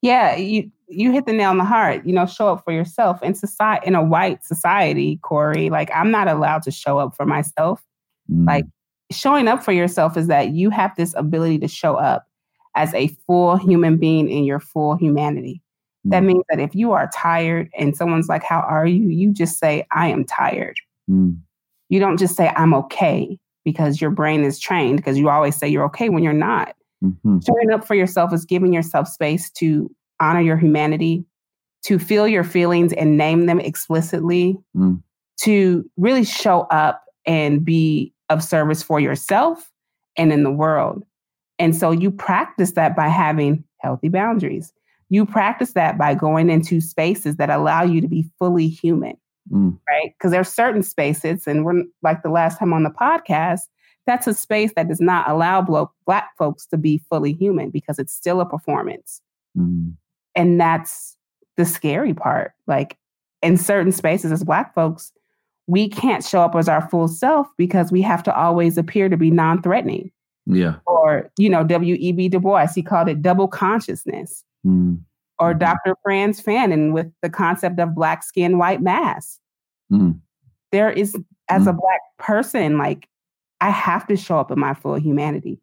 Yeah, 0.00 0.36
you 0.36 0.70
you 0.88 1.12
hit 1.12 1.26
the 1.26 1.32
nail 1.32 1.50
on 1.50 1.58
the 1.58 1.64
heart. 1.64 2.06
You 2.06 2.12
know, 2.14 2.24
show 2.24 2.48
up 2.48 2.64
for 2.64 2.72
yourself 2.72 3.22
in 3.22 3.34
society 3.34 3.86
in 3.86 3.94
a 3.94 4.02
white 4.02 4.44
society, 4.44 5.18
Corey. 5.22 5.70
Like 5.70 5.90
I'm 5.94 6.10
not 6.10 6.28
allowed 6.28 6.62
to 6.62 6.70
show 6.70 6.98
up 6.98 7.16
for 7.16 7.26
myself. 7.26 7.84
Mm. 8.30 8.46
Like 8.46 8.64
showing 9.10 9.48
up 9.48 9.62
for 9.62 9.72
yourself 9.72 10.16
is 10.16 10.28
that 10.28 10.50
you 10.50 10.70
have 10.70 10.94
this 10.96 11.14
ability 11.16 11.58
to 11.58 11.68
show 11.68 11.96
up 11.96 12.26
as 12.74 12.94
a 12.94 13.08
full 13.26 13.56
human 13.56 13.96
being 13.96 14.30
in 14.30 14.44
your 14.44 14.60
full 14.60 14.96
humanity. 14.96 15.60
Mm. 16.06 16.10
That 16.12 16.22
means 16.22 16.44
that 16.48 16.60
if 16.60 16.74
you 16.74 16.92
are 16.92 17.10
tired 17.12 17.68
and 17.76 17.96
someone's 17.96 18.28
like, 18.28 18.44
How 18.44 18.60
are 18.60 18.86
you? 18.86 19.08
You 19.08 19.32
just 19.32 19.58
say, 19.58 19.86
I 19.92 20.08
am 20.08 20.24
tired. 20.24 20.78
Mm. 21.10 21.38
You 21.88 22.00
don't 22.00 22.18
just 22.18 22.36
say, 22.36 22.52
I'm 22.56 22.72
okay 22.74 23.38
because 23.68 24.00
your 24.00 24.10
brain 24.10 24.44
is 24.44 24.58
trained 24.58 24.96
because 24.96 25.18
you 25.18 25.28
always 25.28 25.54
say 25.54 25.68
you're 25.68 25.84
okay 25.84 26.08
when 26.08 26.22
you're 26.22 26.32
not. 26.32 26.74
Mm-hmm. 27.04 27.38
Showing 27.46 27.70
up 27.70 27.86
for 27.86 27.94
yourself 27.94 28.32
is 28.32 28.44
giving 28.44 28.72
yourself 28.72 29.08
space 29.08 29.50
to 29.52 29.90
honor 30.20 30.40
your 30.40 30.56
humanity, 30.56 31.24
to 31.84 31.98
feel 31.98 32.26
your 32.26 32.44
feelings 32.44 32.92
and 32.94 33.18
name 33.18 33.44
them 33.46 33.60
explicitly, 33.60 34.56
mm. 34.74 35.00
to 35.42 35.88
really 35.98 36.24
show 36.24 36.62
up 36.70 37.04
and 37.26 37.64
be 37.64 38.12
of 38.30 38.42
service 38.42 38.82
for 38.82 38.98
yourself 38.98 39.70
and 40.16 40.32
in 40.32 40.44
the 40.44 40.50
world. 40.50 41.04
And 41.58 41.76
so 41.76 41.90
you 41.90 42.10
practice 42.10 42.72
that 42.72 42.96
by 42.96 43.08
having 43.08 43.64
healthy 43.80 44.08
boundaries. 44.08 44.72
You 45.10 45.24
practice 45.24 45.72
that 45.72 45.96
by 45.98 46.14
going 46.14 46.50
into 46.50 46.80
spaces 46.80 47.36
that 47.36 47.50
allow 47.50 47.82
you 47.82 48.00
to 48.00 48.08
be 48.08 48.28
fully 48.38 48.68
human, 48.68 49.16
mm. 49.50 49.78
right? 49.88 50.14
Because 50.16 50.30
there 50.30 50.40
are 50.40 50.44
certain 50.44 50.82
spaces, 50.82 51.46
and 51.46 51.64
we're 51.64 51.82
like 52.02 52.22
the 52.22 52.30
last 52.30 52.58
time 52.58 52.72
on 52.72 52.82
the 52.82 52.90
podcast, 52.90 53.62
that's 54.06 54.26
a 54.26 54.34
space 54.34 54.72
that 54.74 54.88
does 54.88 55.00
not 55.00 55.28
allow 55.28 55.60
blo- 55.60 55.92
Black 56.06 56.30
folks 56.38 56.66
to 56.68 56.78
be 56.78 56.98
fully 57.10 57.34
human 57.34 57.70
because 57.70 57.98
it's 57.98 58.14
still 58.14 58.40
a 58.40 58.46
performance. 58.46 59.20
Mm. 59.56 59.94
And 60.34 60.60
that's 60.60 61.16
the 61.56 61.64
scary 61.64 62.14
part. 62.14 62.52
Like 62.66 62.96
in 63.42 63.58
certain 63.58 63.92
spaces 63.92 64.32
as 64.32 64.44
Black 64.44 64.74
folks, 64.74 65.12
we 65.66 65.90
can't 65.90 66.24
show 66.24 66.40
up 66.40 66.54
as 66.54 66.68
our 66.68 66.88
full 66.88 67.08
self 67.08 67.46
because 67.58 67.92
we 67.92 68.00
have 68.00 68.22
to 68.22 68.34
always 68.34 68.78
appear 68.78 69.10
to 69.10 69.18
be 69.18 69.30
non-threatening. 69.30 70.10
Yeah. 70.46 70.76
Or, 70.86 71.30
you 71.36 71.50
know, 71.50 71.62
W.E.B. 71.62 72.30
Du 72.30 72.40
Bois, 72.40 72.68
he 72.74 72.82
called 72.82 73.08
it 73.08 73.20
double 73.20 73.46
consciousness. 73.46 74.42
Mm. 74.66 75.00
Or 75.40 75.50
mm-hmm. 75.50 75.60
Dr. 75.60 75.96
Frantz 76.02 76.42
Fanon 76.42 76.92
with 76.92 77.10
the 77.22 77.30
concept 77.30 77.78
of 77.78 77.94
black 77.94 78.22
skin, 78.22 78.58
white 78.58 78.82
mass. 78.82 79.38
Mm. 79.92 80.20
There 80.72 80.90
is, 80.90 81.16
as 81.48 81.64
mm. 81.64 81.70
a 81.70 81.72
black 81.72 82.00
person, 82.18 82.78
like 82.78 83.08
I 83.60 83.70
have 83.70 84.06
to 84.08 84.16
show 84.16 84.38
up 84.38 84.50
in 84.50 84.58
my 84.58 84.74
full 84.74 84.96
humanity, 84.96 85.60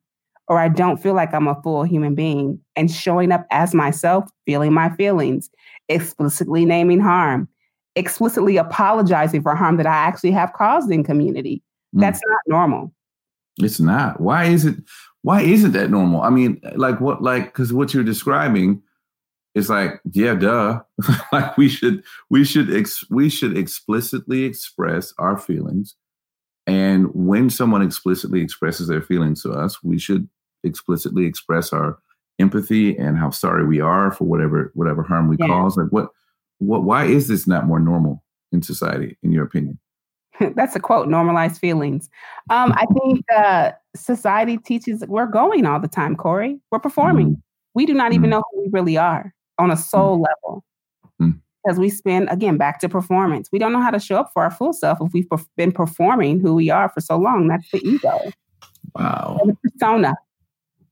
or 0.48 0.60
I 0.60 0.67
don't 0.67 0.98
feel 0.98 1.13
like 1.13 1.34
I'm 1.34 1.48
a 1.48 1.62
full 1.62 1.84
human 1.84 2.15
being. 2.15 2.60
And 2.75 2.89
showing 2.91 3.32
up 3.32 3.46
as 3.51 3.74
myself, 3.74 4.29
feeling 4.46 4.74
my 4.74 4.89
feelings, 4.96 5.50
explicitly 5.89 6.65
naming 6.65 7.00
harm, 7.00 7.48
explicitly 7.96 8.58
apologizing 8.58 9.41
for 9.41 9.55
harm 9.55 9.77
that 9.77 9.88
I 9.88 9.96
actually 9.96 10.32
have 10.32 10.53
caused 10.53 10.91
in 10.91 11.03
community. 11.03 11.62
Mm. 11.96 12.01
That's 12.01 12.22
not 12.27 12.39
normal. 12.48 12.91
It's 13.58 13.79
not. 13.79 14.20
Why 14.20 14.46
is 14.46 14.65
it? 14.65 14.75
Why 15.22 15.41
isn't 15.41 15.72
that 15.72 15.89
normal? 15.89 16.22
I 16.22 16.29
mean, 16.29 16.62
like 16.75 17.00
what? 17.00 17.22
Like 17.22 17.46
because 17.46 17.72
what 17.72 17.94
you're 17.94 18.03
describing 18.03 18.82
is 19.55 19.69
like, 19.69 20.01
yeah, 20.12 20.35
duh. 20.35 20.81
like 21.31 21.57
we 21.57 21.69
should, 21.69 22.03
we 22.29 22.43
should, 22.43 22.74
ex- 22.74 23.09
we 23.09 23.29
should 23.29 23.57
explicitly 23.57 24.43
express 24.43 25.13
our 25.17 25.38
feelings, 25.38 25.95
and 26.67 27.07
when 27.13 27.50
someone 27.50 27.81
explicitly 27.81 28.41
expresses 28.41 28.88
their 28.88 29.01
feelings 29.01 29.43
to 29.43 29.51
us, 29.51 29.83
we 29.83 30.00
should 30.00 30.27
explicitly 30.63 31.25
express 31.25 31.71
our 31.71 32.00
empathy 32.39 32.97
and 32.97 33.17
how 33.17 33.29
sorry 33.29 33.65
we 33.65 33.79
are 33.79 34.12
for 34.12 34.25
whatever 34.25 34.71
whatever 34.74 35.03
harm 35.03 35.27
we 35.29 35.38
yeah. 35.39 35.47
cause. 35.47 35.77
Like 35.77 35.91
what 35.91 36.09
what, 36.59 36.83
why 36.83 37.05
is 37.05 37.27
this 37.27 37.47
not 37.47 37.65
more 37.65 37.79
normal 37.79 38.24
in 38.51 38.62
society, 38.62 39.17
in 39.21 39.31
your 39.31 39.43
opinion? 39.43 39.79
That's 40.55 40.75
a 40.75 40.79
quote, 40.79 41.07
normalized 41.07 41.59
feelings. 41.62 42.09
Um, 42.50 42.74
I 42.74 42.85
think 42.85 43.24
uh, 43.35 43.71
society 43.95 44.57
teaches 44.57 45.03
we're 45.07 45.27
going 45.27 45.65
all 45.65 45.79
the 45.79 45.88
time, 45.88 46.15
Corey. 46.15 46.59
We're 46.71 46.79
performing. 46.79 47.31
Mm. 47.31 47.41
We 47.75 47.85
do 47.85 47.93
not 47.93 48.13
even 48.13 48.27
mm. 48.27 48.31
know 48.31 48.43
who 48.51 48.62
we 48.63 48.69
really 48.71 48.97
are 48.97 49.35
on 49.57 49.71
a 49.71 49.77
soul 49.77 50.17
mm. 50.17 50.25
level. 50.27 50.63
Mm. 51.21 51.39
Because 51.63 51.79
we 51.79 51.89
spend, 51.89 52.29
again, 52.29 52.57
back 52.57 52.79
to 52.81 52.89
performance. 52.89 53.50
We 53.51 53.59
don't 53.59 53.74
know 53.74 53.81
how 53.81 53.91
to 53.91 54.00
show 54.00 54.17
up 54.17 54.31
for 54.33 54.43
our 54.43 54.51
full 54.51 54.74
self 54.74 55.00
if 55.01 55.13
we've 55.13 55.27
been 55.57 55.71
performing 55.71 56.39
who 56.39 56.53
we 56.53 56.69
are 56.69 56.89
for 56.89 57.01
so 57.01 57.17
long. 57.17 57.47
That's 57.47 57.69
the 57.71 57.85
ego. 57.88 58.19
Wow. 58.95 59.41
the 59.43 59.57
persona. 59.69 60.13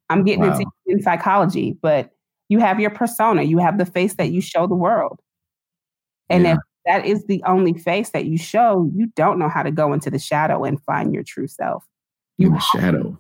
I'm 0.10 0.24
getting 0.24 0.42
wow. 0.42 0.58
into 0.58 0.70
in 0.88 1.02
psychology, 1.02 1.78
but 1.82 2.12
you 2.50 2.60
have 2.60 2.80
your 2.80 2.90
persona, 2.90 3.44
you 3.44 3.58
have 3.58 3.78
the 3.78 3.86
face 3.86 4.16
that 4.16 4.32
you 4.32 4.42
show 4.42 4.68
the 4.68 4.76
world. 4.76 5.20
And 6.30 6.44
yeah. 6.44 6.54
if 6.54 6.60
that 6.86 7.06
is 7.06 7.26
the 7.26 7.42
only 7.46 7.74
face 7.74 8.10
that 8.10 8.26
you 8.26 8.38
show, 8.38 8.90
you 8.94 9.08
don't 9.16 9.40
know 9.40 9.50
how 9.50 9.64
to 9.64 9.72
go 9.72 9.94
into 9.94 10.10
the 10.10 10.20
shadow 10.20 10.64
and 10.64 10.82
find 10.84 11.14
your 11.14 11.24
true 11.24 11.48
self. 11.48 11.86
You 12.38 12.48
In 12.48 12.54
the 12.54 12.60
shadow. 12.60 13.20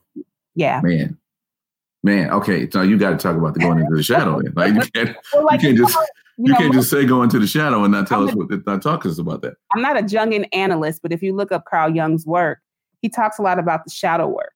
Yeah. 0.55 0.81
Man. 0.83 1.17
Man, 2.03 2.29
okay, 2.31 2.69
so 2.69 2.81
you 2.81 2.97
got 2.97 3.11
to 3.11 3.17
talk 3.17 3.37
about 3.37 3.53
the 3.53 3.61
going 3.61 3.79
into 3.79 3.95
the 3.95 4.03
shadow. 4.03 4.41
Then. 4.41 4.53
Like 4.55 4.73
you 4.73 4.81
can't, 4.93 5.17
well, 5.33 5.45
like, 5.45 5.61
you 5.61 5.69
can't 5.69 5.77
just 5.77 5.97
you, 6.37 6.45
you 6.45 6.51
know, 6.51 6.57
can't 6.57 6.73
just 6.73 6.89
say 6.89 7.05
go 7.05 7.23
into 7.23 7.39
the 7.39 7.47
shadow 7.47 7.83
and 7.83 7.93
not 7.93 8.07
tell 8.07 8.23
I'm 8.23 8.29
us 8.29 8.35
what 8.35 8.65
not 8.65 8.81
talk 8.81 9.03
to 9.03 9.09
us 9.09 9.19
about 9.19 9.41
that. 9.43 9.55
I'm 9.73 9.81
not 9.81 9.97
a 9.97 10.01
Jungian 10.01 10.47
analyst, 10.51 11.01
but 11.01 11.11
if 11.11 11.23
you 11.23 11.33
look 11.33 11.51
up 11.51 11.65
Carl 11.65 11.95
Jung's 11.95 12.25
work, 12.25 12.59
he 13.01 13.09
talks 13.09 13.39
a 13.39 13.41
lot 13.41 13.59
about 13.59 13.85
the 13.85 13.91
shadow 13.91 14.27
work. 14.27 14.53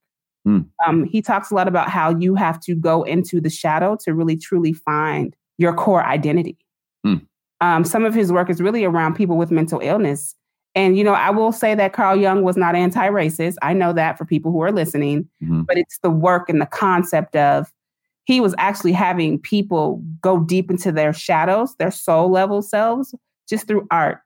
Mm. 0.48 0.68
Um, 0.86 1.04
he 1.06 1.22
talks 1.22 1.52
a 1.52 1.56
lot 1.56 1.68
about 1.68 1.90
how 1.90 2.18
you 2.18 2.36
have 2.36 2.60
to 2.62 2.76
go 2.76 3.04
into 3.04 3.40
the 3.40 3.50
shadow 3.50 3.98
to 4.04 4.14
really 4.14 4.38
truly 4.38 4.74
find 4.74 5.36
your 5.58 5.74
core 5.74 6.04
identity. 6.04 6.58
Mm. 7.06 7.26
Um, 7.62 7.84
some 7.84 8.06
of 8.06 8.14
his 8.14 8.32
work 8.32 8.50
is 8.50 8.62
really 8.62 8.84
around 8.84 9.16
people 9.16 9.38
with 9.38 9.52
mental 9.52 9.80
illness. 9.82 10.36
And, 10.78 10.96
you 10.96 11.04
know, 11.04 11.14
I 11.14 11.32
will 11.32 11.52
say 11.52 11.74
that 11.74 11.94
Carl 11.94 12.16
Jung 12.16 12.44
was 12.44 12.56
not 12.56 12.76
anti 12.76 13.10
racist. 13.10 13.56
I 13.64 13.74
know 13.74 13.94
that 13.94 14.16
for 14.16 14.26
people 14.26 14.52
who 14.52 14.62
are 14.62 14.72
listening, 14.72 15.28
mm-hmm. 15.44 15.64
but 15.64 15.76
it's 15.76 15.98
the 16.04 16.12
work 16.12 16.50
and 16.50 16.62
the 16.62 16.68
concept 16.68 17.36
of 17.36 17.74
he 18.26 18.40
was 18.40 18.54
actually 18.60 18.92
having 18.92 19.40
people 19.40 20.04
go 20.22 20.40
deep 20.40 20.70
into 20.70 20.92
their 20.92 21.14
shadows, 21.14 21.76
their 21.78 21.90
soul 21.90 22.30
level 22.30 22.62
selves, 22.62 23.16
just 23.50 23.66
through 23.66 23.88
art 23.90 24.20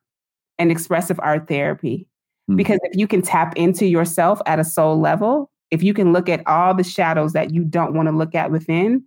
and 0.60 0.72
expressive 0.72 1.22
art 1.24 1.48
therapy. 1.48 2.06
Mm-hmm. 2.50 2.58
Because 2.58 2.80
if 2.84 2.98
you 2.98 3.08
can 3.08 3.22
tap 3.22 3.56
into 3.56 3.86
yourself 3.86 4.42
at 4.46 4.60
a 4.60 4.66
soul 4.66 5.00
level, 5.00 5.50
if 5.70 5.82
you 5.82 5.94
can 5.94 6.12
look 6.12 6.28
at 6.28 6.46
all 6.48 6.74
the 6.74 6.84
shadows 6.84 7.32
that 7.32 7.54
you 7.54 7.64
don't 7.64 7.94
want 7.94 8.10
to 8.10 8.16
look 8.16 8.36
at 8.36 8.52
within, 8.52 9.06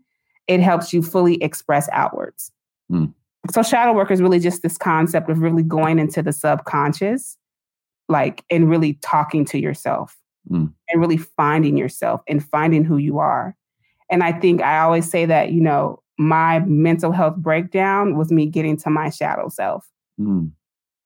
it 0.49 0.61
helps 0.61 0.95
you 0.95 1.03
fully 1.03 1.35
express 1.43 1.91
outwards. 1.93 2.51
Mm. 2.91 3.13
So, 3.53 3.63
shadow 3.63 3.93
work 3.93 4.11
is 4.11 4.23
really 4.23 4.39
just 4.39 4.63
this 4.63 4.79
concept 4.79 5.29
of 5.29 5.39
really 5.39 5.63
going 5.63 5.99
into 5.99 6.23
the 6.23 6.33
subconscious, 6.33 7.37
like, 8.09 8.45
and 8.51 8.71
really 8.71 8.95
talking 9.03 9.45
to 9.47 9.59
yourself 9.59 10.17
mm. 10.51 10.73
and 10.89 11.01
really 11.01 11.17
finding 11.17 11.77
yourself 11.77 12.23
and 12.29 12.45
finding 12.45 12.85
who 12.85 12.97
you 12.97 13.19
are. 13.19 13.57
And 14.11 14.23
I 14.23 14.33
think 14.33 14.63
I 14.63 14.81
always 14.81 15.11
say 15.11 15.27
that, 15.27 15.53
you 15.53 15.61
know, 15.61 16.03
my 16.19 16.61
mental 16.61 17.13
health 17.13 17.37
breakdown 17.37 18.17
was 18.17 18.31
me 18.31 18.47
getting 18.47 18.77
to 18.79 18.91
my 18.91 19.11
shadow 19.11 19.49
self. 19.49 19.89
Mm. 20.21 20.53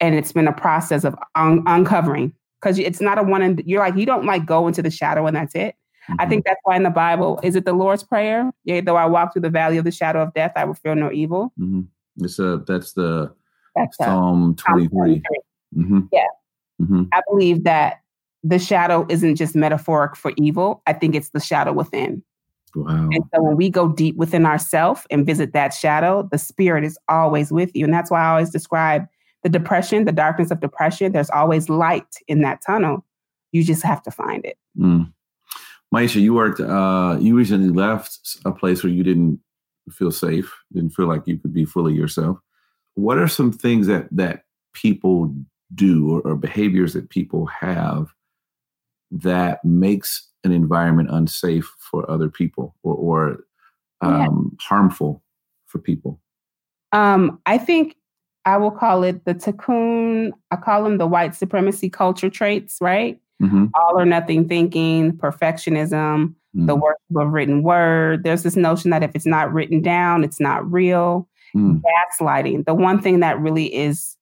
And 0.00 0.14
it's 0.14 0.32
been 0.32 0.48
a 0.48 0.52
process 0.52 1.04
of 1.04 1.16
un- 1.34 1.62
uncovering 1.66 2.32
because 2.60 2.78
it's 2.78 3.00
not 3.00 3.18
a 3.18 3.22
one 3.22 3.42
and 3.42 3.62
you're 3.66 3.80
like, 3.80 3.96
you 3.96 4.06
don't 4.06 4.26
like 4.26 4.46
go 4.46 4.66
into 4.68 4.82
the 4.82 4.90
shadow 4.90 5.26
and 5.26 5.36
that's 5.36 5.54
it. 5.54 5.74
Mm-hmm. 6.08 6.20
I 6.20 6.26
think 6.26 6.44
that's 6.44 6.60
why 6.64 6.76
in 6.76 6.82
the 6.82 6.90
Bible, 6.90 7.40
is 7.42 7.56
it 7.56 7.64
the 7.64 7.72
Lord's 7.72 8.02
Prayer? 8.02 8.50
Yeah, 8.64 8.80
though 8.80 8.96
I 8.96 9.06
walk 9.06 9.32
through 9.32 9.42
the 9.42 9.50
valley 9.50 9.76
of 9.76 9.84
the 9.84 9.90
shadow 9.90 10.22
of 10.22 10.34
death, 10.34 10.52
I 10.56 10.64
will 10.64 10.74
feel 10.74 10.94
no 10.94 11.10
evil. 11.10 11.52
Mm-hmm. 11.58 11.82
It's 12.18 12.38
a, 12.38 12.62
that's 12.66 12.92
the 12.92 13.32
that's 13.74 13.96
Psalm 13.96 14.54
23. 14.56 14.90
23. 14.90 15.22
Mm-hmm. 15.76 16.00
Yeah. 16.12 16.26
Mm-hmm. 16.80 17.02
I 17.12 17.20
believe 17.30 17.64
that 17.64 18.00
the 18.42 18.58
shadow 18.58 19.06
isn't 19.08 19.36
just 19.36 19.54
metaphoric 19.54 20.16
for 20.16 20.32
evil. 20.36 20.82
I 20.86 20.92
think 20.92 21.14
it's 21.14 21.30
the 21.30 21.40
shadow 21.40 21.72
within. 21.72 22.22
Wow. 22.74 23.08
And 23.12 23.24
so 23.34 23.42
when 23.42 23.56
we 23.56 23.70
go 23.70 23.88
deep 23.88 24.16
within 24.16 24.46
ourselves 24.46 25.06
and 25.10 25.26
visit 25.26 25.52
that 25.52 25.72
shadow, 25.72 26.28
the 26.30 26.38
spirit 26.38 26.84
is 26.84 26.98
always 27.08 27.50
with 27.50 27.70
you. 27.74 27.84
And 27.84 27.92
that's 27.92 28.10
why 28.10 28.22
I 28.22 28.30
always 28.30 28.50
describe 28.50 29.06
the 29.42 29.48
depression, 29.48 30.04
the 30.04 30.12
darkness 30.12 30.50
of 30.50 30.60
depression. 30.60 31.12
There's 31.12 31.30
always 31.30 31.68
light 31.68 32.16
in 32.26 32.42
that 32.42 32.60
tunnel. 32.64 33.04
You 33.52 33.64
just 33.64 33.82
have 33.82 34.02
to 34.02 34.10
find 34.10 34.44
it. 34.44 34.58
Mm. 34.78 35.12
Maisha, 35.94 36.20
you 36.20 36.34
worked, 36.34 36.60
uh, 36.60 37.16
you 37.18 37.34
recently 37.36 37.70
left 37.70 38.36
a 38.44 38.52
place 38.52 38.84
where 38.84 38.92
you 38.92 39.02
didn't 39.02 39.40
feel 39.92 40.10
safe, 40.10 40.54
didn't 40.72 40.94
feel 40.94 41.06
like 41.06 41.26
you 41.26 41.38
could 41.38 41.52
be 41.52 41.64
fully 41.64 41.94
yourself. 41.94 42.38
What 42.94 43.18
are 43.18 43.28
some 43.28 43.52
things 43.52 43.86
that 43.86 44.08
that 44.12 44.44
people 44.72 45.34
do 45.74 46.10
or, 46.10 46.20
or 46.22 46.36
behaviors 46.36 46.94
that 46.94 47.10
people 47.10 47.46
have 47.46 48.08
that 49.10 49.64
makes 49.64 50.28
an 50.44 50.52
environment 50.52 51.10
unsafe 51.10 51.70
for 51.78 52.08
other 52.10 52.28
people 52.28 52.74
or, 52.82 52.94
or 52.94 53.44
um, 54.00 54.50
yeah. 54.52 54.66
harmful 54.66 55.22
for 55.66 55.78
people? 55.78 56.20
Um, 56.92 57.40
I 57.46 57.58
think 57.58 57.96
I 58.44 58.56
will 58.56 58.70
call 58.70 59.04
it 59.04 59.24
the 59.24 59.34
tikkun. 59.34 60.32
I 60.50 60.56
call 60.56 60.82
them 60.84 60.98
the 60.98 61.06
white 61.06 61.34
supremacy 61.34 61.90
culture 61.90 62.30
traits, 62.30 62.78
right? 62.80 63.20
Mm-hmm. 63.42 63.66
All 63.74 63.98
or 63.98 64.04
nothing 64.04 64.48
thinking, 64.48 65.12
perfectionism, 65.12 66.28
mm-hmm. 66.28 66.66
the 66.66 66.74
worship 66.74 67.16
of 67.16 67.28
written 67.28 67.62
word. 67.62 68.24
There's 68.24 68.42
this 68.42 68.56
notion 68.56 68.90
that 68.90 69.02
if 69.02 69.12
it's 69.14 69.26
not 69.26 69.52
written 69.52 69.80
down, 69.80 70.24
it's 70.24 70.40
not 70.40 70.70
real. 70.70 71.28
Mm. 71.56 71.80
Gaslighting. 71.82 72.66
The 72.66 72.74
one 72.74 73.00
thing 73.00 73.20
that 73.20 73.38
really 73.40 73.74
is 73.74 74.18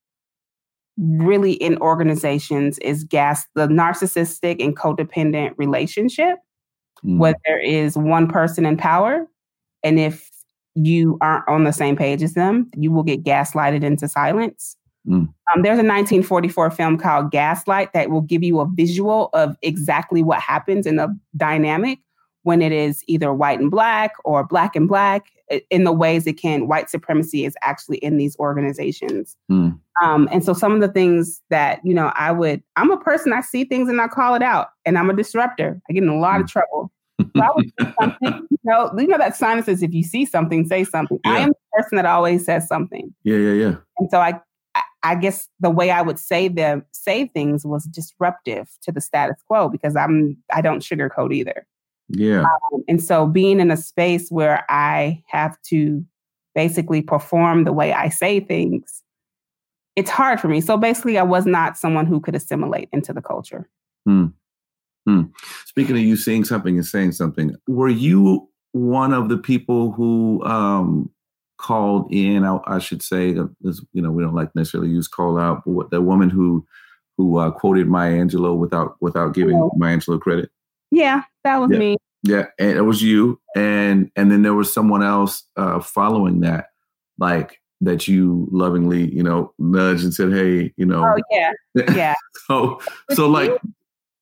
really 0.98 1.52
in 1.52 1.78
organizations 1.78 2.78
is 2.78 3.04
gas 3.04 3.46
the 3.54 3.66
narcissistic 3.68 4.64
and 4.64 4.76
codependent 4.76 5.52
relationship 5.56 6.38
mm. 7.04 7.18
where 7.18 7.34
there 7.44 7.60
is 7.60 7.96
one 7.96 8.28
person 8.28 8.64
in 8.64 8.76
power 8.76 9.26
and 9.82 9.98
if 9.98 10.30
you 10.74 11.18
aren't 11.20 11.46
on 11.48 11.64
the 11.64 11.72
same 11.72 11.96
page 11.96 12.22
as 12.22 12.32
them 12.34 12.70
you 12.76 12.90
will 12.90 13.02
get 13.02 13.24
gaslighted 13.24 13.84
into 13.84 14.08
silence 14.08 14.76
mm. 15.06 15.12
um, 15.14 15.62
there's 15.62 15.78
a 15.78 15.86
1944 15.86 16.70
film 16.70 16.98
called 16.98 17.30
gaslight 17.30 17.92
that 17.92 18.10
will 18.10 18.20
give 18.20 18.42
you 18.42 18.60
a 18.60 18.68
visual 18.74 19.30
of 19.32 19.56
exactly 19.62 20.22
what 20.22 20.40
happens 20.40 20.86
in 20.86 20.98
a 20.98 21.08
dynamic 21.36 21.98
when 22.42 22.62
it 22.62 22.72
is 22.72 23.02
either 23.08 23.34
white 23.34 23.58
and 23.58 23.70
black 23.70 24.12
or 24.24 24.44
black 24.44 24.76
and 24.76 24.88
black 24.88 25.26
in 25.70 25.84
the 25.84 25.92
ways 25.92 26.26
it 26.26 26.34
can 26.34 26.68
white 26.68 26.90
supremacy 26.90 27.44
is 27.44 27.56
actually 27.62 27.98
in 27.98 28.16
these 28.16 28.36
organizations 28.38 29.36
mm. 29.50 29.78
um, 30.02 30.28
and 30.32 30.44
so 30.44 30.52
some 30.52 30.72
of 30.72 30.80
the 30.80 30.88
things 30.88 31.42
that 31.50 31.80
you 31.84 31.94
know 31.94 32.12
i 32.14 32.32
would 32.32 32.62
i'm 32.76 32.90
a 32.90 32.98
person 32.98 33.32
i 33.32 33.40
see 33.40 33.64
things 33.64 33.88
and 33.88 34.00
i 34.00 34.08
call 34.08 34.34
it 34.34 34.42
out 34.42 34.68
and 34.84 34.98
i'm 34.98 35.10
a 35.10 35.16
disruptor 35.16 35.80
i 35.88 35.92
get 35.92 36.02
in 36.02 36.08
a 36.08 36.18
lot 36.18 36.40
of 36.40 36.46
mm. 36.46 36.50
trouble 36.50 36.92
so 37.36 37.42
I 37.42 37.48
would 37.54 37.72
something, 37.98 38.46
you 38.50 38.58
know, 38.64 38.92
you 38.98 39.06
know 39.06 39.18
that 39.18 39.36
sign 39.36 39.62
says 39.62 39.82
if 39.82 39.94
you 39.94 40.02
see 40.02 40.24
something, 40.24 40.66
say 40.66 40.84
something. 40.84 41.18
Yeah. 41.24 41.32
I 41.32 41.38
am 41.38 41.48
the 41.50 41.56
person 41.72 41.96
that 41.96 42.06
always 42.06 42.44
says 42.44 42.68
something. 42.68 43.14
Yeah, 43.24 43.36
yeah, 43.36 43.52
yeah. 43.52 43.76
And 43.98 44.10
so 44.10 44.20
I, 44.20 44.40
I 45.06 45.14
guess 45.14 45.48
the 45.60 45.70
way 45.70 45.90
I 45.90 46.02
would 46.02 46.18
say 46.18 46.48
them, 46.48 46.84
say 46.92 47.26
things 47.26 47.64
was 47.64 47.84
disruptive 47.84 48.68
to 48.82 48.92
the 48.92 49.00
status 49.00 49.36
quo 49.46 49.68
because 49.68 49.96
I'm, 49.96 50.36
I 50.52 50.60
don't 50.60 50.82
sugarcoat 50.82 51.32
either. 51.32 51.66
Yeah. 52.08 52.42
Um, 52.42 52.84
and 52.88 53.02
so 53.02 53.26
being 53.26 53.60
in 53.60 53.70
a 53.70 53.76
space 53.76 54.30
where 54.30 54.64
I 54.68 55.22
have 55.28 55.60
to 55.68 56.04
basically 56.54 57.02
perform 57.02 57.64
the 57.64 57.72
way 57.72 57.92
I 57.92 58.08
say 58.08 58.40
things, 58.40 59.02
it's 59.94 60.10
hard 60.10 60.40
for 60.40 60.48
me. 60.48 60.60
So 60.60 60.76
basically, 60.76 61.18
I 61.18 61.22
was 61.22 61.46
not 61.46 61.76
someone 61.76 62.06
who 62.06 62.20
could 62.20 62.34
assimilate 62.34 62.88
into 62.92 63.12
the 63.12 63.22
culture. 63.22 63.68
Hmm. 64.04 64.26
Hmm. 65.06 65.22
Speaking 65.64 65.96
of 65.96 66.02
you 66.02 66.16
seeing 66.16 66.44
something 66.44 66.76
and 66.76 66.84
saying 66.84 67.12
something, 67.12 67.54
were 67.66 67.88
you 67.88 68.48
one 68.72 69.12
of 69.12 69.28
the 69.28 69.38
people 69.38 69.92
who 69.92 70.44
um, 70.44 71.10
called 71.58 72.12
in? 72.12 72.44
I, 72.44 72.58
I 72.66 72.78
should 72.78 73.02
say, 73.02 73.36
uh, 73.36 73.46
you 73.92 74.02
know, 74.02 74.10
we 74.10 74.22
don't 74.22 74.34
like 74.34 74.54
necessarily 74.54 74.90
use 74.90 75.08
call 75.08 75.38
out, 75.38 75.62
but 75.64 75.72
what, 75.72 75.90
the 75.90 76.00
woman 76.00 76.30
who 76.30 76.66
who 77.16 77.38
uh, 77.38 77.50
quoted 77.50 77.88
Maya 77.88 78.12
Angelou 78.12 78.56
without 78.56 78.96
without 79.00 79.34
giving 79.34 79.56
oh. 79.56 79.70
Maya 79.76 79.96
Angelou 79.96 80.20
credit. 80.20 80.50
Yeah, 80.90 81.22
that 81.44 81.56
was 81.56 81.70
yeah. 81.70 81.78
me. 81.78 81.96
Yeah, 82.22 82.46
and 82.58 82.70
it 82.70 82.82
was 82.82 83.02
you, 83.02 83.40
and 83.54 84.10
and 84.16 84.30
then 84.30 84.42
there 84.42 84.54
was 84.54 84.72
someone 84.72 85.02
else 85.02 85.44
uh, 85.56 85.80
following 85.80 86.40
that, 86.40 86.66
like 87.18 87.60
that 87.80 88.08
you 88.08 88.48
lovingly, 88.50 89.12
you 89.14 89.22
know, 89.22 89.52
nudged 89.58 90.04
and 90.04 90.14
said, 90.14 90.32
"Hey, 90.32 90.72
you 90.76 90.86
know." 90.86 91.04
Oh 91.04 91.22
yeah, 91.30 91.52
yeah. 91.94 92.14
so 92.46 92.80
so 93.12 93.28
like. 93.28 93.52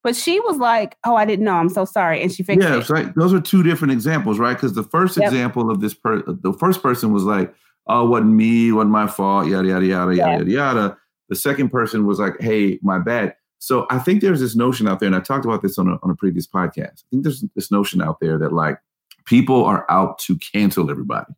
But 0.05 0.15
she 0.15 0.39
was 0.41 0.59
like, 0.59 0.97
"Oh, 1.05 1.17
I 1.17 1.25
didn't 1.25 1.47
know. 1.47 1.55
I'm 1.55 1.71
so 1.71 1.87
sorry," 1.87 2.23
and 2.23 2.31
she 2.31 2.43
fixed 2.43 2.63
yeah, 2.63 2.77
it. 2.77 2.89
Yeah, 2.89 2.95
right. 2.95 3.15
Those 3.17 3.33
are 3.33 3.41
two 3.41 3.63
different 3.63 3.93
examples, 3.93 4.39
right? 4.39 4.55
Because 4.55 4.75
the 4.75 4.83
first 4.83 5.17
yep. 5.17 5.33
example 5.33 5.71
of 5.71 5.81
this 5.81 5.95
per, 5.95 6.23
the 6.27 6.53
first 6.53 6.83
person 6.83 7.13
was 7.13 7.25
like, 7.25 7.53
"Oh, 7.89 8.09
wasn't 8.09 8.33
me, 8.33 8.71
wasn't 8.71 8.93
my 8.93 9.07
fault," 9.07 9.49
yada 9.49 9.67
yada 9.67 9.87
yada 9.87 10.15
yeah. 10.15 10.37
yada 10.37 10.51
yada. 10.51 10.99
The 11.31 11.37
second 11.37 11.71
person 11.71 12.07
was 12.07 12.21
like, 12.21 12.35
"Hey, 12.39 12.79
my 12.83 12.99
bad." 12.99 13.35
So 13.59 13.87
I 13.89 13.99
think 13.99 14.21
there's 14.21 14.41
this 14.41 14.55
notion 14.55 14.87
out 14.87 15.01
there, 15.01 15.07
and 15.07 15.17
I 15.17 15.21
talked 15.21 15.47
about 15.47 15.63
this 15.63 15.79
on 15.79 15.89
a, 15.89 15.99
on 16.03 16.11
a 16.11 16.15
previous 16.15 16.47
podcast. 16.47 17.03
I 17.03 17.07
think 17.11 17.23
there's 17.23 17.43
this 17.57 17.71
notion 17.71 18.03
out 18.03 18.21
there 18.21 18.37
that 18.37 18.53
like 18.53 18.79
people 19.25 19.65
are 19.65 19.91
out 19.91 20.19
to 20.19 20.37
cancel 20.37 20.91
everybody. 20.91 21.33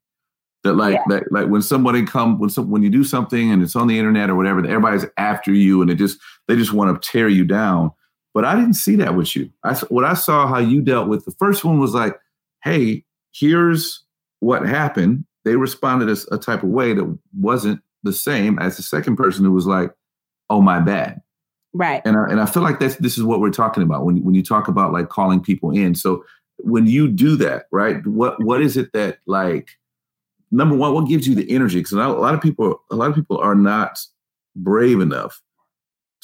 That 0.65 0.75
like 0.75 0.95
yeah. 0.95 1.03
that 1.11 1.31
like 1.31 1.47
when 1.47 1.63
somebody 1.63 2.05
come 2.05 2.41
when 2.41 2.51
some 2.51 2.69
when 2.69 2.83
you 2.83 2.91
do 2.91 3.05
something 3.05 3.53
and 3.53 3.63
it's 3.63 3.77
on 3.77 3.87
the 3.87 3.97
internet 3.97 4.29
or 4.29 4.35
whatever, 4.35 4.61
that 4.61 4.71
everybody's 4.71 5.07
after 5.17 5.53
you 5.53 5.81
and 5.81 5.89
they 5.89 5.95
just 5.95 6.19
they 6.49 6.57
just 6.57 6.73
want 6.73 7.01
to 7.01 7.09
tear 7.09 7.29
you 7.29 7.45
down. 7.45 7.93
But 8.37 8.45
I 8.45 8.55
didn't 8.55 8.75
see 8.75 8.97
that 8.97 9.17
with 9.17 9.35
you. 9.35 9.51
I 9.65 9.75
what 9.89 10.05
I 10.05 10.15
saw 10.15 10.47
how 10.47 10.59
you 10.59 10.83
dealt 10.83 11.09
with 11.09 11.25
the 11.25 11.33
first 11.33 11.65
one 11.65 11.81
was 11.81 11.95
like, 11.95 12.17
hey, 12.63 13.05
here's 13.33 14.05
what 14.41 14.67
happened. 14.67 15.25
They 15.45 15.57
responded 15.57 16.09
as 16.09 16.29
a 16.31 16.39
type 16.39 16.63
of 16.63 16.69
way 16.69 16.93
that 16.93 17.19
wasn't 17.35 17.81
the 18.03 18.13
same 18.13 18.59
as 18.59 18.77
the 18.77 18.83
second 18.83 19.17
person 19.17 19.45
who 19.45 19.53
was 19.53 19.67
like, 19.67 19.93
oh 20.51 20.61
my 20.61 20.81
bad 20.81 21.23
Right. 21.77 22.01
And 22.07 22.17
I, 22.17 22.25
and 22.31 22.41
I 22.41 22.47
feel 22.47 22.63
like 22.63 22.79
that's 22.79 22.97
this 22.97 23.19
is 23.19 23.25
what 23.25 23.41
we're 23.41 23.51
talking 23.51 23.83
about 23.83 24.05
when 24.05 24.25
when 24.25 24.35
you 24.35 24.43
talk 24.43 24.67
about 24.67 24.93
like 24.93 25.11
calling 25.11 25.41
people 25.41 25.71
in. 25.71 25.95
So 25.95 26.25
when 26.59 26.87
you 26.87 27.07
do 27.07 27.37
that, 27.37 27.67
right? 27.71 28.05
What 28.07 28.43
what 28.43 28.63
is 28.63 28.79
it 28.79 28.93
that 28.95 29.19
like 29.27 29.71
number 30.51 30.75
one, 30.75 30.95
what 30.95 31.07
gives 31.07 31.27
you 31.27 31.35
the 31.35 31.51
energy? 31.51 31.81
Because 31.81 31.93
a 31.93 32.09
lot 32.09 32.35
of 32.35 32.41
people 32.41 32.83
a 32.91 32.97
lot 32.97 33.11
of 33.11 33.15
people 33.15 33.37
are 33.39 33.55
not 33.55 33.99
brave 34.55 35.01
enough 35.01 35.43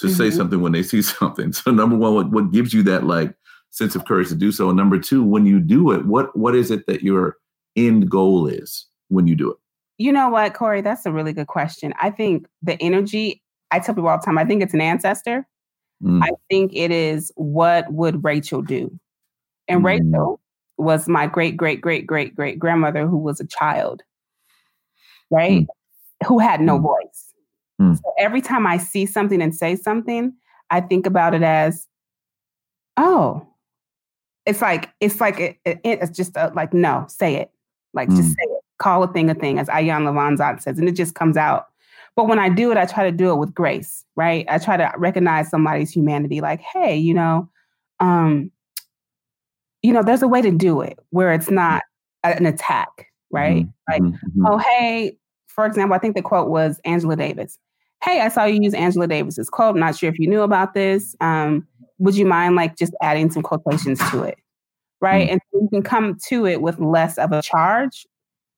to 0.02 0.08
mm-hmm. 0.08 0.16
say 0.16 0.30
something 0.30 0.60
when 0.60 0.72
they 0.72 0.82
see 0.82 1.02
something. 1.02 1.52
So 1.52 1.70
number 1.70 1.96
one, 1.96 2.14
what 2.14 2.30
what 2.30 2.52
gives 2.52 2.74
you 2.74 2.82
that 2.84 3.04
like 3.04 3.34
sense 3.70 3.96
of 3.96 4.04
courage 4.04 4.28
to 4.28 4.34
do 4.34 4.52
so? 4.52 4.68
And 4.68 4.76
number 4.76 4.98
two, 4.98 5.24
when 5.24 5.46
you 5.46 5.60
do 5.60 5.90
it, 5.92 6.04
what 6.04 6.36
what 6.36 6.54
is 6.54 6.70
it 6.70 6.86
that 6.86 7.02
your 7.02 7.36
end 7.76 8.10
goal 8.10 8.46
is 8.46 8.86
when 9.08 9.26
you 9.26 9.34
do 9.34 9.50
it? 9.50 9.56
You 9.98 10.12
know 10.12 10.28
what, 10.28 10.54
Corey? 10.54 10.80
That's 10.80 11.06
a 11.06 11.12
really 11.12 11.32
good 11.32 11.46
question. 11.46 11.94
I 12.00 12.10
think 12.10 12.46
the 12.62 12.80
energy, 12.82 13.42
I 13.70 13.78
tell 13.78 13.94
people 13.94 14.08
all 14.08 14.18
the 14.18 14.24
time, 14.24 14.38
I 14.38 14.44
think 14.44 14.62
it's 14.62 14.74
an 14.74 14.80
ancestor. 14.80 15.46
Mm. 16.02 16.22
I 16.22 16.30
think 16.50 16.72
it 16.74 16.90
is 16.90 17.30
what 17.36 17.92
would 17.92 18.24
Rachel 18.24 18.62
do? 18.62 18.98
And 19.68 19.82
mm. 19.82 19.84
Rachel 19.84 20.40
was 20.76 21.06
my 21.06 21.26
great, 21.26 21.56
great, 21.56 21.80
great, 21.80 22.06
great, 22.06 22.34
great 22.34 22.58
grandmother 22.58 23.06
who 23.06 23.18
was 23.18 23.38
a 23.38 23.46
child, 23.46 24.02
right? 25.30 25.62
Mm. 25.62 26.26
Who 26.26 26.38
had 26.40 26.60
no 26.60 26.78
mm. 26.78 26.82
voice. 26.82 27.31
Mm. 27.82 27.96
So 27.96 28.12
every 28.18 28.40
time 28.40 28.66
I 28.66 28.78
see 28.78 29.06
something 29.06 29.42
and 29.42 29.54
say 29.54 29.76
something, 29.76 30.32
I 30.70 30.80
think 30.80 31.06
about 31.06 31.34
it 31.34 31.42
as, 31.42 31.86
oh, 32.96 33.46
it's 34.46 34.62
like, 34.62 34.90
it's 35.00 35.20
like, 35.20 35.40
it, 35.40 35.56
it, 35.64 35.80
it's 35.84 36.16
just 36.16 36.36
a, 36.36 36.52
like, 36.54 36.72
no, 36.72 37.04
say 37.08 37.34
it. 37.34 37.50
Like, 37.92 38.08
just 38.08 38.22
mm. 38.22 38.34
say 38.34 38.42
it. 38.42 38.58
Call 38.78 39.04
a 39.04 39.12
thing 39.12 39.30
a 39.30 39.34
thing, 39.34 39.60
as 39.60 39.68
Iyanla 39.68 40.12
Vanzant 40.12 40.60
says, 40.60 40.76
and 40.76 40.88
it 40.88 40.92
just 40.92 41.14
comes 41.14 41.36
out. 41.36 41.66
But 42.16 42.26
when 42.26 42.40
I 42.40 42.48
do 42.48 42.72
it, 42.72 42.76
I 42.76 42.84
try 42.84 43.04
to 43.04 43.16
do 43.16 43.30
it 43.30 43.36
with 43.36 43.54
grace, 43.54 44.04
right? 44.16 44.44
I 44.48 44.58
try 44.58 44.76
to 44.76 44.90
recognize 44.96 45.48
somebody's 45.50 45.92
humanity, 45.92 46.40
like, 46.40 46.60
hey, 46.60 46.96
you 46.96 47.14
know, 47.14 47.48
um, 48.00 48.50
you 49.82 49.92
know, 49.92 50.02
there's 50.02 50.22
a 50.22 50.26
way 50.26 50.42
to 50.42 50.50
do 50.50 50.80
it 50.80 50.98
where 51.10 51.32
it's 51.32 51.46
mm-hmm. 51.46 51.54
not 51.56 51.82
an 52.24 52.44
attack, 52.44 53.06
right? 53.30 53.66
Mm-hmm. 53.66 53.92
Like, 53.92 54.02
mm-hmm. 54.02 54.46
oh, 54.46 54.58
hey, 54.58 55.16
for 55.46 55.64
example, 55.64 55.94
I 55.94 55.98
think 55.98 56.16
the 56.16 56.22
quote 56.22 56.48
was 56.48 56.80
Angela 56.84 57.14
Davis. 57.14 57.58
Hey, 58.02 58.20
I 58.20 58.28
saw 58.28 58.44
you 58.44 58.60
use 58.62 58.74
Angela 58.74 59.06
Davis's 59.06 59.48
quote. 59.48 59.74
I'm 59.74 59.80
not 59.80 59.96
sure 59.96 60.10
if 60.10 60.18
you 60.18 60.28
knew 60.28 60.42
about 60.42 60.74
this. 60.74 61.14
Um, 61.20 61.66
would 61.98 62.16
you 62.16 62.26
mind 62.26 62.56
like 62.56 62.76
just 62.76 62.94
adding 63.00 63.30
some 63.30 63.42
quotations 63.42 63.98
to 64.10 64.24
it? 64.24 64.38
Right. 65.00 65.26
Mm-hmm. 65.26 65.32
And 65.32 65.40
so 65.52 65.60
you 65.62 65.68
can 65.68 65.82
come 65.82 66.18
to 66.28 66.46
it 66.46 66.62
with 66.62 66.78
less 66.78 67.18
of 67.18 67.32
a 67.32 67.42
charge. 67.42 68.06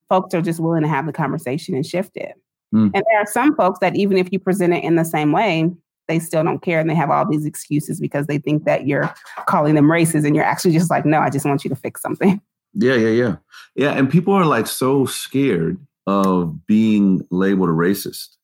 Folks 0.08 0.34
are 0.34 0.42
just 0.42 0.60
willing 0.60 0.82
to 0.82 0.88
have 0.88 1.06
the 1.06 1.12
conversation 1.12 1.74
and 1.74 1.84
shift 1.84 2.16
it. 2.16 2.34
Mm. 2.74 2.90
And 2.94 3.04
there 3.10 3.20
are 3.20 3.26
some 3.26 3.54
folks 3.56 3.80
that 3.80 3.96
even 3.96 4.16
if 4.16 4.32
you 4.32 4.38
present 4.38 4.74
it 4.74 4.84
in 4.84 4.96
the 4.96 5.04
same 5.04 5.32
way, 5.32 5.70
they 6.08 6.18
still 6.18 6.42
don't 6.42 6.60
care 6.60 6.80
and 6.80 6.88
they 6.88 6.94
have 6.94 7.10
all 7.10 7.28
these 7.28 7.46
excuses 7.46 8.00
because 8.00 8.26
they 8.26 8.38
think 8.38 8.64
that 8.64 8.86
you're 8.86 9.12
calling 9.46 9.74
them 9.74 9.86
racist 9.86 10.26
and 10.26 10.34
you're 10.34 10.44
actually 10.44 10.72
just 10.72 10.90
like 10.90 11.06
no 11.06 11.20
i 11.20 11.30
just 11.30 11.46
want 11.46 11.64
you 11.64 11.70
to 11.70 11.76
fix 11.76 12.02
something 12.02 12.40
yeah 12.74 12.94
yeah 12.94 13.08
yeah 13.08 13.36
yeah 13.74 13.92
and 13.92 14.10
people 14.10 14.34
are 14.34 14.46
like 14.46 14.66
so 14.66 15.06
scared 15.06 15.78
of 16.06 16.66
being 16.66 17.26
labeled 17.30 17.68
a 17.68 17.72
racist 17.72 18.36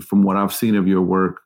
from 0.00 0.22
what 0.22 0.36
i've 0.36 0.54
seen 0.54 0.74
of 0.74 0.88
your 0.88 1.02
work 1.02 1.40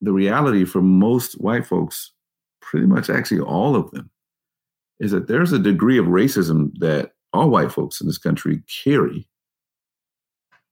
the 0.00 0.12
reality 0.12 0.64
for 0.64 0.82
most 0.82 1.34
white 1.34 1.66
folks 1.66 2.12
pretty 2.60 2.86
much 2.86 3.10
actually 3.10 3.40
all 3.40 3.76
of 3.76 3.90
them 3.90 4.10
is 5.00 5.10
that 5.10 5.28
there's 5.28 5.52
a 5.52 5.58
degree 5.58 5.98
of 5.98 6.06
racism 6.06 6.70
that 6.78 7.12
all 7.32 7.50
white 7.50 7.72
folks 7.72 8.00
in 8.00 8.06
this 8.06 8.18
country 8.18 8.62
carry 8.84 9.28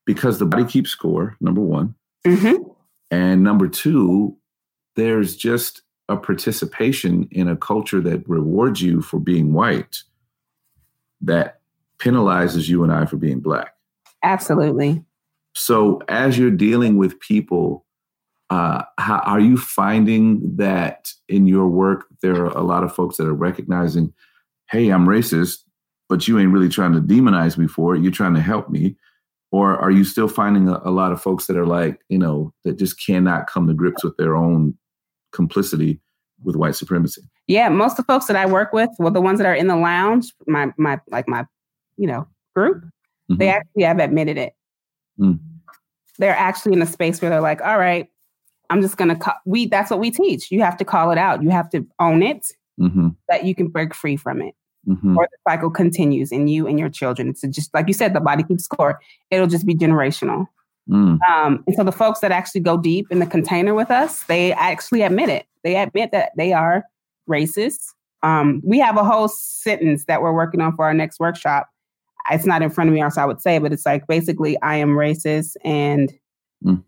because 0.06 0.38
the 0.38 0.46
body 0.46 0.64
keeps 0.64 0.90
score 0.90 1.36
number 1.40 1.60
one 1.60 1.94
mm-hmm. 2.26 2.62
And 3.12 3.42
number 3.44 3.68
two, 3.68 4.38
there's 4.96 5.36
just 5.36 5.82
a 6.08 6.16
participation 6.16 7.28
in 7.30 7.46
a 7.46 7.56
culture 7.56 8.00
that 8.00 8.26
rewards 8.26 8.80
you 8.80 9.02
for 9.02 9.20
being 9.20 9.52
white 9.52 9.98
that 11.20 11.60
penalizes 11.98 12.70
you 12.70 12.82
and 12.82 12.90
I 12.90 13.04
for 13.04 13.18
being 13.18 13.40
black. 13.40 13.74
Absolutely. 14.22 15.04
So 15.54 16.00
as 16.08 16.38
you're 16.38 16.50
dealing 16.50 16.96
with 16.96 17.20
people, 17.20 17.84
uh, 18.50 18.82
how, 18.98 19.18
are 19.20 19.40
you 19.40 19.56
finding 19.56 20.56
that 20.56 21.10
in 21.28 21.46
your 21.46 21.68
work 21.68 22.06
there 22.20 22.44
are 22.44 22.56
a 22.56 22.62
lot 22.62 22.84
of 22.84 22.94
folks 22.94 23.16
that 23.16 23.26
are 23.26 23.34
recognizing, 23.34 24.12
hey, 24.70 24.90
I'm 24.90 25.06
racist, 25.06 25.58
but 26.08 26.28
you 26.28 26.38
ain't 26.38 26.52
really 26.52 26.68
trying 26.68 26.92
to 26.92 27.00
demonize 27.00 27.56
me 27.56 27.66
for 27.66 27.94
it. 27.94 28.02
You're 28.02 28.12
trying 28.12 28.34
to 28.34 28.40
help 28.40 28.68
me 28.68 28.96
or 29.52 29.76
are 29.78 29.90
you 29.90 30.02
still 30.02 30.26
finding 30.26 30.68
a, 30.68 30.80
a, 30.84 30.90
lot 30.90 31.12
of 31.12 31.20
folks 31.22 31.46
that 31.46 31.56
are 31.56 31.66
like 31.66 32.00
you 32.08 32.18
know 32.18 32.52
that 32.64 32.78
just 32.78 33.04
cannot 33.04 33.46
come 33.46 33.68
to 33.68 33.74
grips 33.74 34.02
with 34.02 34.16
their 34.16 34.34
own 34.34 34.76
complicity 35.30 36.00
with 36.42 36.56
white 36.56 36.74
supremacy 36.74 37.22
yeah 37.46 37.68
most 37.68 37.92
of 37.92 37.98
the 37.98 38.12
folks 38.12 38.26
that 38.26 38.36
i 38.36 38.44
work 38.44 38.72
with 38.72 38.90
well 38.98 39.12
the 39.12 39.20
ones 39.20 39.38
that 39.38 39.46
are 39.46 39.54
in 39.54 39.68
the 39.68 39.76
lounge 39.76 40.32
my 40.48 40.72
my 40.76 40.98
like 41.10 41.28
my 41.28 41.46
you 41.96 42.06
know 42.06 42.26
group 42.56 42.78
mm-hmm. 42.78 43.36
they 43.36 43.48
actually 43.48 43.84
have 43.84 44.00
admitted 44.00 44.36
it 44.36 44.54
mm. 45.22 45.38
they're 46.18 46.36
actually 46.36 46.72
in 46.72 46.82
a 46.82 46.86
space 46.86 47.20
where 47.22 47.30
they're 47.30 47.40
like 47.40 47.60
all 47.62 47.78
right 47.78 48.08
i'm 48.70 48.82
just 48.82 48.96
gonna 48.96 49.16
call 49.16 49.34
we 49.46 49.66
that's 49.66 49.90
what 49.90 50.00
we 50.00 50.10
teach 50.10 50.50
you 50.50 50.60
have 50.60 50.76
to 50.76 50.84
call 50.84 51.10
it 51.10 51.18
out 51.18 51.42
you 51.42 51.50
have 51.50 51.70
to 51.70 51.86
own 51.98 52.22
it 52.22 52.48
mm-hmm. 52.80 53.08
that 53.28 53.44
you 53.44 53.54
can 53.54 53.68
break 53.68 53.94
free 53.94 54.16
from 54.16 54.42
it 54.42 54.54
mm-hmm. 54.88 55.16
or 55.16 55.28
the 55.30 55.50
cycle 55.50 55.70
continues 55.70 56.32
in 56.32 56.48
you 56.48 56.66
and 56.66 56.78
your 56.78 56.88
children. 56.88 57.28
It's 57.28 57.42
just 57.42 57.72
like 57.74 57.88
you 57.88 57.94
said, 57.94 58.14
the 58.14 58.20
body 58.20 58.42
keeps 58.42 58.64
score. 58.64 59.00
It'll 59.30 59.46
just 59.46 59.66
be 59.66 59.74
generational. 59.74 60.46
Mm. 60.90 61.18
Um, 61.28 61.64
and 61.66 61.76
so 61.76 61.84
the 61.84 61.92
folks 61.92 62.20
that 62.20 62.32
actually 62.32 62.62
go 62.62 62.76
deep 62.76 63.06
in 63.10 63.20
the 63.20 63.26
container 63.26 63.74
with 63.74 63.90
us, 63.90 64.24
they 64.24 64.52
actually 64.52 65.02
admit 65.02 65.28
it. 65.28 65.46
They 65.62 65.76
admit 65.76 66.10
that 66.12 66.32
they 66.36 66.52
are 66.52 66.84
racist. 67.30 67.92
Um, 68.24 68.62
we 68.64 68.78
have 68.78 68.96
a 68.96 69.04
whole 69.04 69.28
sentence 69.28 70.06
that 70.06 70.22
we're 70.22 70.32
working 70.32 70.60
on 70.60 70.74
for 70.74 70.84
our 70.84 70.94
next 70.94 71.20
workshop. 71.20 71.68
It's 72.30 72.46
not 72.46 72.62
in 72.62 72.70
front 72.70 72.88
of 72.88 72.94
me, 72.94 73.02
or 73.02 73.10
so 73.10 73.22
I 73.22 73.26
would 73.26 73.40
say, 73.40 73.58
but 73.58 73.72
it's 73.72 73.86
like 73.86 74.06
basically, 74.06 74.60
I 74.62 74.76
am 74.76 74.90
racist 74.90 75.56
and 75.64 76.12
mm. 76.64 76.82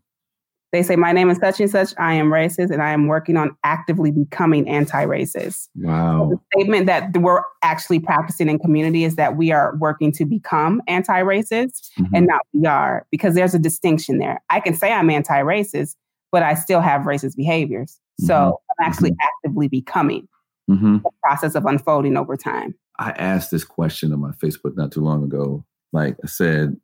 They 0.75 0.83
say, 0.83 0.97
My 0.97 1.13
name 1.13 1.31
is 1.31 1.39
such 1.39 1.61
and 1.61 1.71
such. 1.71 1.95
I 1.99 2.15
am 2.15 2.31
racist 2.31 2.73
and 2.73 2.83
I 2.83 2.91
am 2.91 3.07
working 3.07 3.37
on 3.37 3.57
actively 3.63 4.11
becoming 4.11 4.69
anti 4.69 5.07
racist. 5.07 5.69
Wow. 5.77 6.31
So 6.31 6.31
the 6.31 6.59
statement 6.59 6.87
that 6.87 7.17
we're 7.17 7.43
actually 7.63 8.01
practicing 8.01 8.49
in 8.49 8.59
community 8.59 9.05
is 9.05 9.15
that 9.15 9.37
we 9.37 9.53
are 9.53 9.77
working 9.79 10.11
to 10.11 10.25
become 10.25 10.83
anti 10.89 11.23
racist 11.23 11.91
mm-hmm. 11.97 12.13
and 12.13 12.27
not 12.27 12.41
we 12.53 12.67
are, 12.67 13.07
because 13.13 13.37
there's 13.37 13.55
a 13.55 13.59
distinction 13.61 14.19
there. 14.19 14.43
I 14.51 14.59
can 14.59 14.75
say 14.75 14.93
I'm 14.93 15.11
anti 15.11 15.41
racist, 15.43 15.95
but 16.33 16.43
I 16.43 16.55
still 16.55 16.81
have 16.81 17.03
racist 17.03 17.37
behaviors. 17.37 17.93
Mm-hmm. 18.21 18.27
So 18.27 18.61
I'm 18.71 18.89
actually 18.89 19.11
mm-hmm. 19.13 19.29
actively 19.45 19.69
becoming 19.69 20.27
mm-hmm. 20.71 20.99
the 20.99 21.11
process 21.23 21.55
of 21.55 21.65
unfolding 21.67 22.17
over 22.17 22.37
time. 22.37 22.75
I 22.99 23.11
asked 23.11 23.51
this 23.51 23.65
question 23.65 24.13
on 24.13 24.21
my 24.21 24.33
Facebook 24.33 24.77
not 24.77 24.93
too 24.93 25.01
long 25.01 25.25
ago. 25.25 25.65
Like 25.93 26.17
I 26.23 26.27
said, 26.27 26.77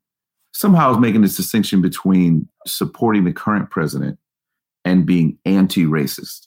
somehow 0.53 0.87
I 0.87 0.89
was 0.89 0.99
making 0.99 1.23
this 1.23 1.37
distinction 1.37 1.81
between 1.83 2.49
supporting 2.67 3.25
the 3.25 3.33
current 3.33 3.71
president 3.71 4.19
and 4.85 5.07
being 5.07 5.39
anti-racist. 5.45 6.47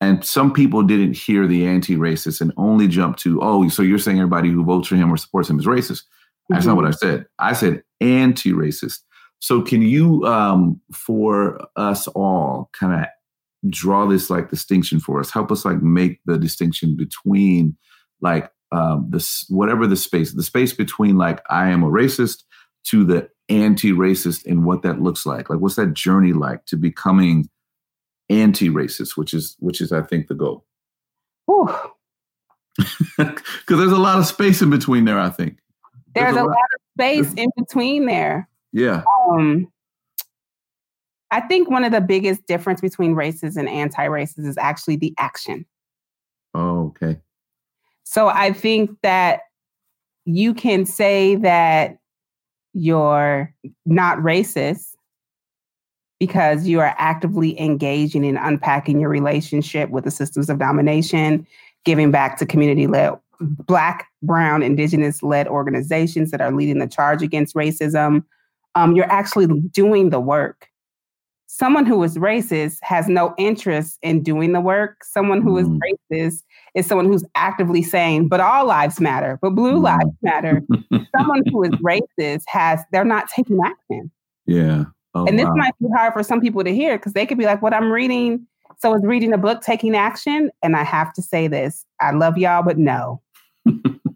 And 0.00 0.24
some 0.24 0.52
people 0.52 0.82
didn't 0.84 1.16
hear 1.16 1.48
the 1.48 1.66
anti-racist 1.66 2.40
and 2.40 2.52
only 2.56 2.86
jumped 2.86 3.18
to, 3.20 3.40
oh, 3.42 3.68
so 3.68 3.82
you're 3.82 3.98
saying 3.98 4.18
everybody 4.18 4.50
who 4.50 4.64
votes 4.64 4.86
for 4.86 4.94
him 4.94 5.12
or 5.12 5.16
supports 5.16 5.50
him 5.50 5.58
is 5.58 5.66
racist. 5.66 6.02
That's 6.48 6.64
mm-hmm. 6.64 6.68
not 6.68 6.76
what 6.76 6.86
I 6.86 6.92
said. 6.92 7.26
I 7.40 7.52
said 7.52 7.82
anti-racist. 8.00 9.00
So 9.40 9.60
can 9.62 9.82
you, 9.82 10.24
um, 10.24 10.80
for 10.92 11.60
us 11.74 12.06
all, 12.08 12.70
kind 12.72 13.02
of 13.02 13.08
draw 13.68 14.06
this 14.06 14.30
like 14.30 14.50
distinction 14.50 15.00
for 15.00 15.20
us? 15.20 15.30
Help 15.30 15.50
us 15.50 15.64
like 15.64 15.82
make 15.82 16.20
the 16.26 16.38
distinction 16.38 16.96
between 16.96 17.76
like 18.20 18.50
um, 18.72 19.06
this 19.10 19.46
whatever 19.48 19.86
the 19.86 19.96
space, 19.96 20.32
the 20.32 20.42
space 20.42 20.72
between 20.72 21.16
like 21.16 21.42
I 21.48 21.68
am 21.68 21.82
a 21.82 21.88
racist 21.88 22.44
to 22.84 23.04
the 23.04 23.28
anti-racist 23.48 24.44
and 24.46 24.64
what 24.64 24.82
that 24.82 25.00
looks 25.00 25.24
like. 25.24 25.48
Like 25.50 25.60
what's 25.60 25.76
that 25.76 25.94
journey 25.94 26.32
like 26.32 26.66
to 26.66 26.76
becoming 26.76 27.48
anti-racist 28.30 29.16
which 29.16 29.32
is 29.32 29.56
which 29.58 29.80
is 29.80 29.90
i 29.92 30.02
think 30.02 30.28
the 30.28 30.34
goal. 30.34 30.64
Because 31.46 31.82
there's 33.68 33.92
a 33.92 33.96
lot 33.96 34.18
of 34.18 34.26
space 34.26 34.60
in 34.60 34.70
between 34.70 35.04
there 35.04 35.18
i 35.18 35.30
think. 35.30 35.58
There's, 36.14 36.34
there's 36.34 36.36
a, 36.36 36.46
lot, 36.46 36.48
lot 36.48 36.56
of 36.74 36.80
space 36.94 37.34
in 37.34 37.50
between 37.56 38.06
there. 38.06 38.48
Yeah. 38.72 39.02
Um 39.30 39.68
i 41.30 41.40
think 41.40 41.70
one 41.70 41.84
of 41.84 41.92
the 41.92 42.00
biggest 42.00 42.46
difference 42.46 42.80
between 42.80 43.14
races 43.14 43.56
and 43.56 43.68
anti-races 43.68 44.46
is 44.46 44.58
actually 44.58 44.96
the 44.96 45.14
action 45.18 45.64
oh 46.54 46.86
okay 46.86 47.18
so 48.04 48.28
i 48.28 48.52
think 48.52 48.90
that 49.02 49.40
you 50.24 50.52
can 50.52 50.84
say 50.84 51.36
that 51.36 51.98
you're 52.74 53.52
not 53.86 54.18
racist 54.18 54.94
because 56.20 56.66
you 56.66 56.80
are 56.80 56.94
actively 56.98 57.58
engaging 57.60 58.24
in 58.24 58.36
unpacking 58.36 59.00
your 59.00 59.08
relationship 59.08 59.90
with 59.90 60.04
the 60.04 60.10
systems 60.10 60.50
of 60.50 60.58
domination, 60.58 61.46
giving 61.84 62.10
back 62.10 62.38
to 62.38 62.46
community 62.46 62.86
led 62.86 63.14
Black, 63.40 64.08
Brown, 64.22 64.62
Indigenous 64.62 65.22
led 65.22 65.46
organizations 65.46 66.32
that 66.32 66.40
are 66.40 66.50
leading 66.50 66.80
the 66.80 66.88
charge 66.88 67.22
against 67.22 67.54
racism. 67.54 68.24
Um, 68.74 68.96
you're 68.96 69.10
actually 69.10 69.46
doing 69.46 70.10
the 70.10 70.18
work. 70.18 70.68
Someone 71.50 71.86
who 71.86 72.02
is 72.02 72.18
racist 72.18 72.76
has 72.82 73.08
no 73.08 73.34
interest 73.38 73.98
in 74.02 74.22
doing 74.22 74.52
the 74.52 74.60
work. 74.60 75.02
Someone 75.02 75.40
who 75.40 75.56
is 75.56 75.66
mm. 75.66 75.78
racist 76.12 76.42
is 76.74 76.84
someone 76.84 77.06
who's 77.06 77.24
actively 77.36 77.82
saying, 77.82 78.28
but 78.28 78.38
all 78.38 78.66
lives 78.66 79.00
matter, 79.00 79.38
but 79.40 79.50
blue 79.50 79.78
mm. 79.78 79.84
lives 79.84 80.14
matter. 80.20 80.62
someone 81.16 81.42
who 81.50 81.64
is 81.64 81.70
racist 81.82 82.42
has, 82.48 82.80
they're 82.92 83.02
not 83.02 83.28
taking 83.34 83.58
action. 83.64 84.10
Yeah. 84.44 84.84
Oh, 85.14 85.24
and 85.24 85.38
this 85.38 85.46
wow. 85.46 85.54
might 85.54 85.74
be 85.80 85.88
hard 85.96 86.12
for 86.12 86.22
some 86.22 86.38
people 86.38 86.62
to 86.62 86.74
hear 86.74 86.98
because 86.98 87.14
they 87.14 87.24
could 87.24 87.38
be 87.38 87.46
like, 87.46 87.62
what 87.62 87.72
I'm 87.72 87.90
reading 87.90 88.46
So 88.76 88.94
is 88.94 89.02
reading 89.02 89.32
a 89.32 89.38
book 89.38 89.62
taking 89.62 89.96
action? 89.96 90.50
And 90.62 90.76
I 90.76 90.84
have 90.84 91.14
to 91.14 91.22
say 91.22 91.48
this 91.48 91.86
I 91.98 92.10
love 92.10 92.36
y'all, 92.36 92.62
but 92.62 92.76
no. 92.76 93.22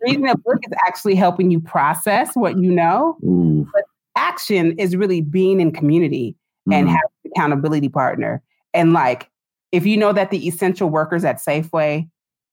reading 0.02 0.28
a 0.28 0.36
book 0.36 0.58
is 0.68 0.76
actually 0.86 1.14
helping 1.14 1.50
you 1.50 1.60
process 1.60 2.32
what 2.34 2.58
you 2.58 2.70
know. 2.70 3.16
Ooh. 3.24 3.66
But 3.72 3.84
action 4.16 4.78
is 4.78 4.96
really 4.96 5.22
being 5.22 5.62
in 5.62 5.72
community 5.72 6.36
mm. 6.68 6.74
and 6.74 6.88
having 6.88 7.10
an 7.24 7.30
accountability 7.34 7.88
partner. 7.88 8.42
And 8.74 8.92
like, 8.92 9.28
if 9.70 9.86
you 9.86 9.96
know 9.96 10.12
that 10.12 10.30
the 10.30 10.46
essential 10.46 10.88
workers 10.88 11.24
at 11.24 11.36
Safeway 11.36 12.08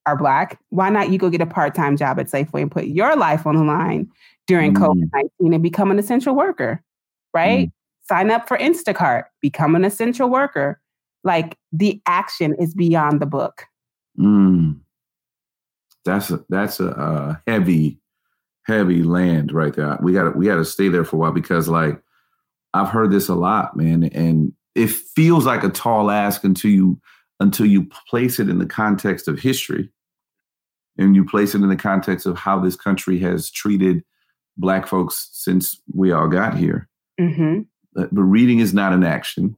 are 0.06 0.18
Black, 0.18 0.60
why 0.70 0.90
not 0.90 1.12
you 1.12 1.18
go 1.18 1.30
get 1.30 1.42
a 1.42 1.46
part 1.46 1.76
time 1.76 1.98
job 1.98 2.20
at 2.20 2.28
Safeway 2.28 2.62
and 2.62 2.72
put 2.72 2.86
your 2.86 3.16
life 3.16 3.46
on 3.46 3.56
the 3.56 3.64
line 3.64 4.10
during 4.48 4.74
mm. 4.74 4.82
COVID 4.82 5.10
19 5.40 5.54
and 5.54 5.64
become 5.64 5.92
an 5.92 6.00
essential 6.00 6.36
worker, 6.36 6.84
right? 7.34 7.68
Mm. 7.68 7.72
Sign 8.08 8.32
up 8.32 8.48
for 8.48 8.58
Instacart, 8.58 9.26
become 9.42 9.76
an 9.76 9.86
essential 9.86 10.30
worker. 10.30 10.82
Like 11.24 11.58
the 11.72 12.02
action 12.08 12.56
is 12.56 12.74
beyond 12.74 13.22
the 13.22 13.26
book. 13.26 13.66
Mm. 14.18 14.80
That's 16.06 16.32
a 16.32 16.44
that's 16.50 16.80
a, 16.80 16.88
a 16.88 17.42
heavy, 17.46 18.00
heavy 18.64 19.04
land 19.04 19.52
right 19.52 19.74
there. 19.74 19.98
We 20.02 20.14
got 20.14 20.24
to 20.24 20.30
we 20.32 20.46
got 20.46 20.56
to 20.56 20.66
stay 20.66 20.88
there 20.88 21.04
for 21.04 21.18
a 21.18 21.20
while 21.20 21.32
because 21.32 21.68
like 21.68 22.02
I've 22.74 22.90
heard 22.90 23.12
this 23.12 23.30
a 23.30 23.36
lot, 23.36 23.76
man, 23.76 24.04
and 24.04 24.54
it 24.76 24.90
feels 24.90 25.46
like 25.46 25.64
a 25.64 25.70
tall 25.70 26.12
ask 26.12 26.44
until 26.44 26.72
you 26.72 27.00
until 27.40 27.66
you 27.66 27.86
place 28.10 28.40
it 28.40 28.50
in 28.50 28.60
the 28.60 28.66
context 28.66 29.28
of 29.28 29.40
history 29.40 29.90
and 30.98 31.16
you 31.16 31.24
place 31.24 31.56
it 31.56 31.62
in 31.62 31.70
the 31.70 31.76
context 31.76 32.26
of 32.26 32.38
how 32.38 32.60
this 32.60 32.76
country 32.76 33.18
has 33.20 33.50
treated 33.50 34.04
black 34.58 34.86
folks 34.86 35.30
since 35.32 35.80
we 35.94 36.12
all 36.12 36.28
got 36.28 36.58
here. 36.58 36.90
Mm-hmm. 37.20 37.62
But, 37.94 38.14
but, 38.14 38.24
reading 38.24 38.60
is 38.60 38.74
not 38.74 38.92
an 38.92 39.04
action. 39.04 39.56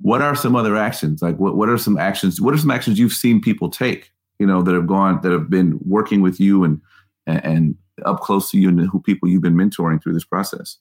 What 0.00 0.22
are 0.22 0.36
some 0.36 0.54
other 0.54 0.76
actions? 0.76 1.20
Like 1.20 1.36
what, 1.38 1.56
what 1.56 1.68
are 1.68 1.78
some 1.78 1.98
actions? 1.98 2.40
What 2.40 2.54
are 2.54 2.58
some 2.58 2.70
actions 2.70 2.98
you've 2.98 3.12
seen 3.12 3.40
people 3.40 3.68
take, 3.68 4.12
you 4.38 4.46
know, 4.46 4.62
that 4.62 4.74
have 4.74 4.86
gone, 4.86 5.20
that 5.22 5.32
have 5.32 5.50
been 5.50 5.78
working 5.84 6.22
with 6.22 6.38
you 6.38 6.62
and, 6.62 6.80
and, 7.26 7.44
and 7.44 7.74
up 8.04 8.20
close 8.20 8.50
to 8.52 8.58
you 8.58 8.68
and 8.68 8.80
who 8.88 9.00
people 9.00 9.28
you've 9.28 9.42
been 9.42 9.56
mentoring 9.56 10.00
through 10.00 10.12
this 10.12 10.24
process? 10.24 10.78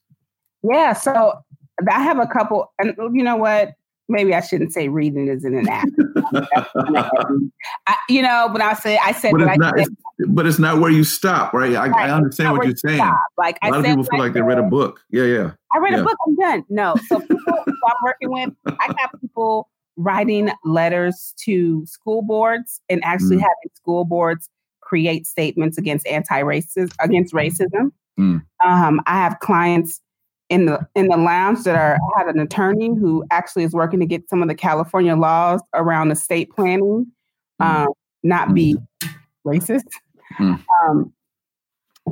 Yeah. 0.61 0.93
So 0.93 1.43
I 1.89 2.03
have 2.03 2.19
a 2.19 2.27
couple, 2.27 2.73
and 2.79 2.95
you 3.13 3.23
know 3.23 3.38
what? 3.38 3.75
maybe 4.07 4.33
I 4.33 4.41
shouldn't 4.41 4.73
say 4.73 4.88
reading 4.88 5.27
isn't 5.27 5.55
an. 5.55 5.67
I, 7.88 7.95
you 8.09 8.21
know, 8.21 8.49
but 8.51 8.61
I 8.61 8.73
say 8.73 8.97
I 9.03 9.11
said, 9.11 9.31
but 9.31 9.41
it's, 9.41 9.57
not, 9.57 9.77
said, 9.77 9.88
it's, 9.88 10.29
but 10.29 10.45
it's 10.45 10.59
not 10.59 10.79
where 10.79 10.91
you 10.91 11.03
stop, 11.03 11.53
right? 11.53 11.75
I, 11.75 11.88
right. 11.88 12.09
I 12.09 12.13
understand 12.13 12.57
what 12.57 12.67
you're 12.67 12.75
saying. 12.75 12.97
Stop. 12.97 13.21
Like 13.38 13.57
a 13.63 13.71
lot 13.71 13.79
of 13.79 13.85
people 13.85 14.03
feel 14.03 14.19
like 14.19 14.33
they 14.33 14.41
read 14.41 14.57
a 14.57 14.63
book. 14.63 15.01
Yeah, 15.09 15.23
yeah. 15.23 15.51
I 15.73 15.79
read 15.79 15.93
yeah. 15.93 16.01
a 16.01 16.03
book. 16.03 16.17
I'm 16.27 16.35
done. 16.35 16.65
No, 16.69 16.95
so 17.07 17.19
people 17.19 17.53
I'm 17.67 17.95
working 18.03 18.31
with, 18.31 18.53
I 18.79 18.88
got 18.88 19.19
people 19.19 19.69
writing 19.97 20.51
letters 20.65 21.33
to 21.45 21.85
school 21.85 22.21
boards 22.21 22.81
and 22.89 23.03
actually 23.03 23.38
mm. 23.38 23.41
having 23.41 23.71
school 23.75 24.03
boards 24.03 24.49
create 24.81 25.25
statements 25.25 25.77
against 25.77 26.05
anti-racism 26.05 26.91
against 26.99 27.33
racism. 27.33 27.91
Mm. 28.19 28.43
Um, 28.65 29.01
I 29.07 29.15
have 29.15 29.39
clients 29.39 30.01
in 30.49 30.65
the 30.65 30.79
in 30.95 31.08
the 31.08 31.17
lounge 31.17 31.63
that 31.63 31.75
are 31.75 31.97
had 32.17 32.27
an 32.27 32.39
attorney 32.39 32.88
who 32.88 33.25
actually 33.31 33.63
is 33.63 33.73
working 33.73 33.99
to 33.99 34.05
get 34.05 34.29
some 34.29 34.41
of 34.41 34.47
the 34.47 34.55
California 34.55 35.15
laws 35.15 35.62
around 35.73 36.12
estate 36.12 36.51
planning 36.51 37.08
mm. 37.62 37.65
um, 37.65 37.88
not 38.23 38.53
be 38.53 38.75
mm. 38.75 39.10
racist. 39.45 39.89
Mm. 40.39 40.63
Um, 40.84 41.13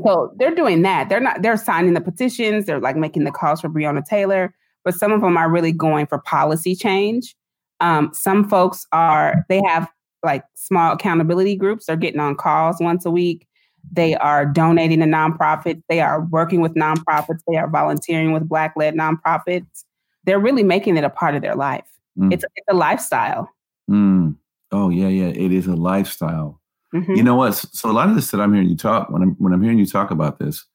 so 0.03 0.33
they're 0.37 0.55
doing 0.55 0.81
that. 0.83 1.09
They're 1.09 1.19
not. 1.19 1.41
They're 1.41 1.57
signing 1.57 1.93
the 1.93 2.01
petitions. 2.01 2.65
They're 2.65 2.79
like 2.79 2.95
making 2.95 3.25
the 3.25 3.31
calls 3.31 3.61
for 3.61 3.69
Breonna 3.69 4.05
Taylor. 4.05 4.53
But 4.83 4.95
some 4.95 5.11
of 5.11 5.21
them 5.21 5.37
are 5.37 5.49
really 5.49 5.71
going 5.71 6.07
for 6.07 6.19
policy 6.19 6.75
change. 6.75 7.35
Um, 7.79 8.11
some 8.13 8.49
folks 8.49 8.87
are. 8.91 9.45
They 9.49 9.61
have 9.65 9.89
like 10.23 10.43
small 10.55 10.93
accountability 10.93 11.55
groups. 11.55 11.85
They're 11.85 11.95
getting 11.95 12.19
on 12.19 12.35
calls 12.35 12.77
once 12.79 13.05
a 13.05 13.11
week. 13.11 13.47
They 13.91 14.15
are 14.15 14.45
donating 14.45 14.99
to 14.99 15.05
nonprofits. 15.05 15.81
They 15.89 16.01
are 16.01 16.21
working 16.25 16.61
with 16.61 16.73
nonprofits. 16.73 17.41
They 17.47 17.57
are 17.57 17.69
volunteering 17.69 18.31
with 18.31 18.47
Black 18.47 18.73
led 18.75 18.95
nonprofits. 18.95 19.83
They're 20.23 20.39
really 20.39 20.63
making 20.63 20.97
it 20.97 21.03
a 21.03 21.09
part 21.09 21.35
of 21.35 21.41
their 21.41 21.55
life. 21.55 21.85
Mm. 22.17 22.33
It's, 22.33 22.43
it's 22.55 22.67
a 22.69 22.73
lifestyle. 22.73 23.49
Mm. 23.89 24.35
Oh, 24.71 24.89
yeah, 24.89 25.09
yeah. 25.09 25.27
It 25.27 25.51
is 25.51 25.67
a 25.67 25.75
lifestyle. 25.75 26.61
Mm-hmm. 26.93 27.13
You 27.13 27.23
know 27.23 27.35
what? 27.35 27.51
So, 27.53 27.89
a 27.89 27.91
lot 27.91 28.09
of 28.09 28.15
this 28.15 28.31
that 28.31 28.39
I'm 28.39 28.53
hearing 28.53 28.69
you 28.69 28.77
talk, 28.77 29.09
when 29.09 29.21
I'm, 29.21 29.35
when 29.39 29.53
I'm 29.53 29.61
hearing 29.61 29.79
you 29.79 29.85
talk 29.85 30.11
about 30.11 30.39
this, 30.39 30.65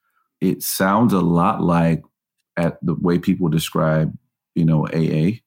it 0.41 0.63
sounds 0.63 1.13
a 1.13 1.21
lot 1.21 1.63
like 1.63 2.03
at 2.57 2.79
the 2.83 2.95
way 2.95 3.19
people 3.19 3.49
describe, 3.49 4.17
you 4.55 4.65
know, 4.65 4.87
AA. 4.89 5.39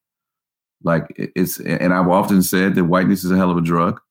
Like 0.84 1.06
it's, 1.18 1.60
and 1.60 1.94
I've 1.94 2.08
often 2.08 2.42
said 2.42 2.76
that 2.76 2.86
whiteness 2.86 3.24
is 3.24 3.32
a 3.32 3.38
hell 3.38 3.52
of 3.52 3.58
a 3.58 3.62
drug 3.62 4.02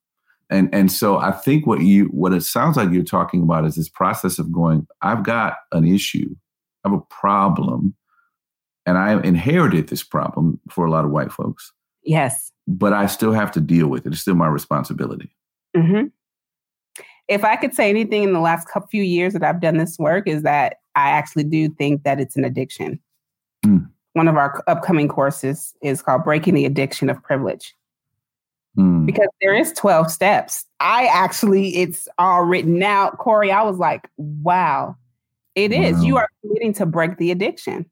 and 0.51 0.69
and 0.75 0.93
so 0.93 1.19
i 1.19 1.31
think 1.31 1.67
what 1.67 1.81
you 1.81 2.07
what 2.07 2.33
it 2.33 2.43
sounds 2.43 2.77
like 2.77 2.91
you're 2.91 3.03
talking 3.03 3.43
about 3.43 3.65
is 3.65 3.77
this 3.77 3.89
process 3.89 4.39
of 4.39 4.53
going 4.53 4.87
i've 5.01 5.23
got 5.23 5.57
an 5.73 5.87
issue 5.87 6.29
i 6.85 6.89
have 6.89 6.99
a 6.99 7.05
problem 7.15 7.95
and 8.85 8.99
i 8.99 9.19
inherited 9.23 9.89
this 9.89 10.03
problem 10.03 10.61
for 10.69 10.85
a 10.85 10.91
lot 10.91 11.05
of 11.05 11.11
white 11.11 11.33
folks. 11.33 11.73
Yes. 12.03 12.53
But 12.67 12.93
i 12.93 13.07
still 13.07 13.33
have 13.33 13.51
to 13.53 13.61
deal 13.61 13.89
with 13.89 14.07
it. 14.07 14.13
It's 14.13 14.23
still 14.23 14.35
my 14.35 14.49
responsibility. 14.49 15.31
Mm-hmm. 15.77 16.07
if 17.29 17.45
i 17.45 17.55
could 17.55 17.75
say 17.75 17.89
anything 17.89 18.25
in 18.25 18.33
the 18.33 18.41
last 18.41 18.69
couple 18.69 18.89
few 18.89 19.05
years 19.05 19.35
that 19.35 19.45
i've 19.45 19.61
done 19.61 19.77
this 19.77 19.97
work 20.01 20.27
is 20.27 20.43
that 20.43 20.79
i 20.97 21.11
actually 21.11 21.45
do 21.45 21.69
think 21.69 22.03
that 22.03 22.19
it's 22.19 22.37
an 22.37 22.45
addiction. 22.45 22.99
Mm. 23.65 23.89
one 24.15 24.27
of 24.27 24.37
our 24.37 24.65
upcoming 24.67 25.07
courses 25.07 25.75
is 25.81 26.03
called 26.03 26.25
breaking 26.25 26.55
the 26.55 26.65
addiction 26.65 27.09
of 27.09 27.23
privilege 27.23 27.73
Mm. 28.79 29.07
Because 29.07 29.29
there 29.41 29.55
is 29.55 29.73
12 29.73 30.11
steps. 30.11 30.65
I 30.79 31.07
actually, 31.07 31.77
it's 31.77 32.09
all 32.19 32.45
written 32.45 32.83
out. 32.83 33.19
Corey, 33.19 33.51
I 33.51 33.63
was 33.63 33.79
like, 33.79 34.09
wow, 34.17 34.97
it 35.55 35.73
is. 35.73 35.97
Wow. 35.97 36.03
You 36.03 36.17
are 36.19 36.29
committing 36.43 36.73
to 36.75 36.87
break 36.87 37.19
the 37.19 37.31
addiction. 37.31 37.91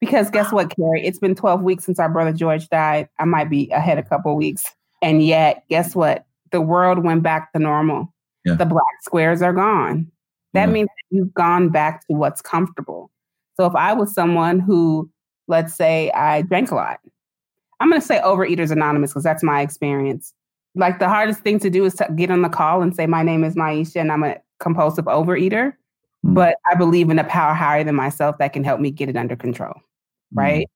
Because 0.00 0.30
guess 0.30 0.52
what, 0.52 0.74
Carrie? 0.76 1.06
It's 1.06 1.18
been 1.18 1.34
12 1.34 1.62
weeks 1.62 1.84
since 1.84 1.98
our 1.98 2.08
brother 2.08 2.32
George 2.32 2.68
died. 2.68 3.08
I 3.18 3.24
might 3.24 3.48
be 3.48 3.70
ahead 3.70 3.98
a 3.98 4.02
couple 4.02 4.36
weeks. 4.36 4.64
And 5.02 5.24
yet, 5.24 5.64
guess 5.68 5.94
what? 5.94 6.26
The 6.52 6.60
world 6.60 7.02
went 7.02 7.22
back 7.22 7.52
to 7.52 7.58
normal. 7.58 8.12
Yeah. 8.44 8.54
The 8.54 8.66
black 8.66 8.84
squares 9.02 9.42
are 9.42 9.52
gone. 9.52 10.10
That 10.52 10.68
yeah. 10.68 10.72
means 10.72 10.88
you've 11.10 11.34
gone 11.34 11.70
back 11.70 12.06
to 12.06 12.14
what's 12.14 12.40
comfortable. 12.40 13.10
So 13.56 13.66
if 13.66 13.74
I 13.74 13.94
was 13.94 14.14
someone 14.14 14.60
who, 14.60 15.10
let's 15.48 15.74
say 15.74 16.10
I 16.12 16.42
drank 16.42 16.70
a 16.70 16.74
lot, 16.74 17.00
I'm 17.80 17.90
going 17.90 18.00
to 18.00 18.06
say 18.06 18.20
Overeaters 18.20 18.70
Anonymous 18.70 19.10
because 19.10 19.24
that's 19.24 19.42
my 19.42 19.60
experience. 19.60 20.32
Like 20.74 20.98
the 20.98 21.08
hardest 21.08 21.40
thing 21.40 21.58
to 21.60 21.70
do 21.70 21.84
is 21.84 21.94
to 21.94 22.08
get 22.14 22.30
on 22.30 22.42
the 22.42 22.48
call 22.48 22.82
and 22.82 22.94
say, 22.94 23.06
My 23.06 23.22
name 23.22 23.44
is 23.44 23.54
Maisha 23.54 24.00
and 24.00 24.12
I'm 24.12 24.22
a 24.22 24.36
compulsive 24.60 25.06
overeater. 25.06 25.72
Mm. 26.24 26.34
But 26.34 26.56
I 26.70 26.74
believe 26.74 27.10
in 27.10 27.18
a 27.18 27.24
power 27.24 27.54
higher 27.54 27.84
than 27.84 27.94
myself 27.94 28.38
that 28.38 28.52
can 28.52 28.64
help 28.64 28.80
me 28.80 28.90
get 28.90 29.08
it 29.08 29.16
under 29.16 29.36
control. 29.36 29.74
Mm. 29.74 29.80
Right? 30.34 30.70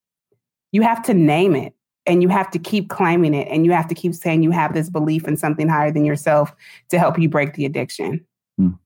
You 0.72 0.82
have 0.82 1.02
to 1.04 1.14
name 1.14 1.54
it 1.54 1.74
and 2.06 2.22
you 2.22 2.28
have 2.28 2.50
to 2.50 2.58
keep 2.58 2.88
claiming 2.88 3.34
it 3.34 3.48
and 3.48 3.64
you 3.64 3.72
have 3.72 3.88
to 3.88 3.94
keep 3.94 4.14
saying 4.14 4.42
you 4.42 4.50
have 4.50 4.72
this 4.72 4.88
belief 4.88 5.26
in 5.26 5.36
something 5.36 5.68
higher 5.68 5.90
than 5.90 6.04
yourself 6.04 6.54
to 6.88 6.98
help 6.98 7.18
you 7.18 7.28
break 7.28 7.54
the 7.54 7.64
addiction. 7.64 8.24
Mm. 8.60 8.78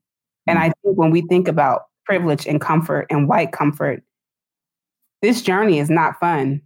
And 0.47 0.59
I 0.59 0.73
think 0.83 0.99
when 0.99 1.11
we 1.11 1.23
think 1.23 1.49
about 1.49 1.87
privilege 2.05 2.47
and 2.47 2.61
comfort 2.61 3.07
and 3.11 3.29
white 3.29 3.53
comfort, 3.53 4.03
this 5.23 5.43
journey 5.43 5.79
is 5.79 5.89
not 5.91 6.19
fun 6.21 6.61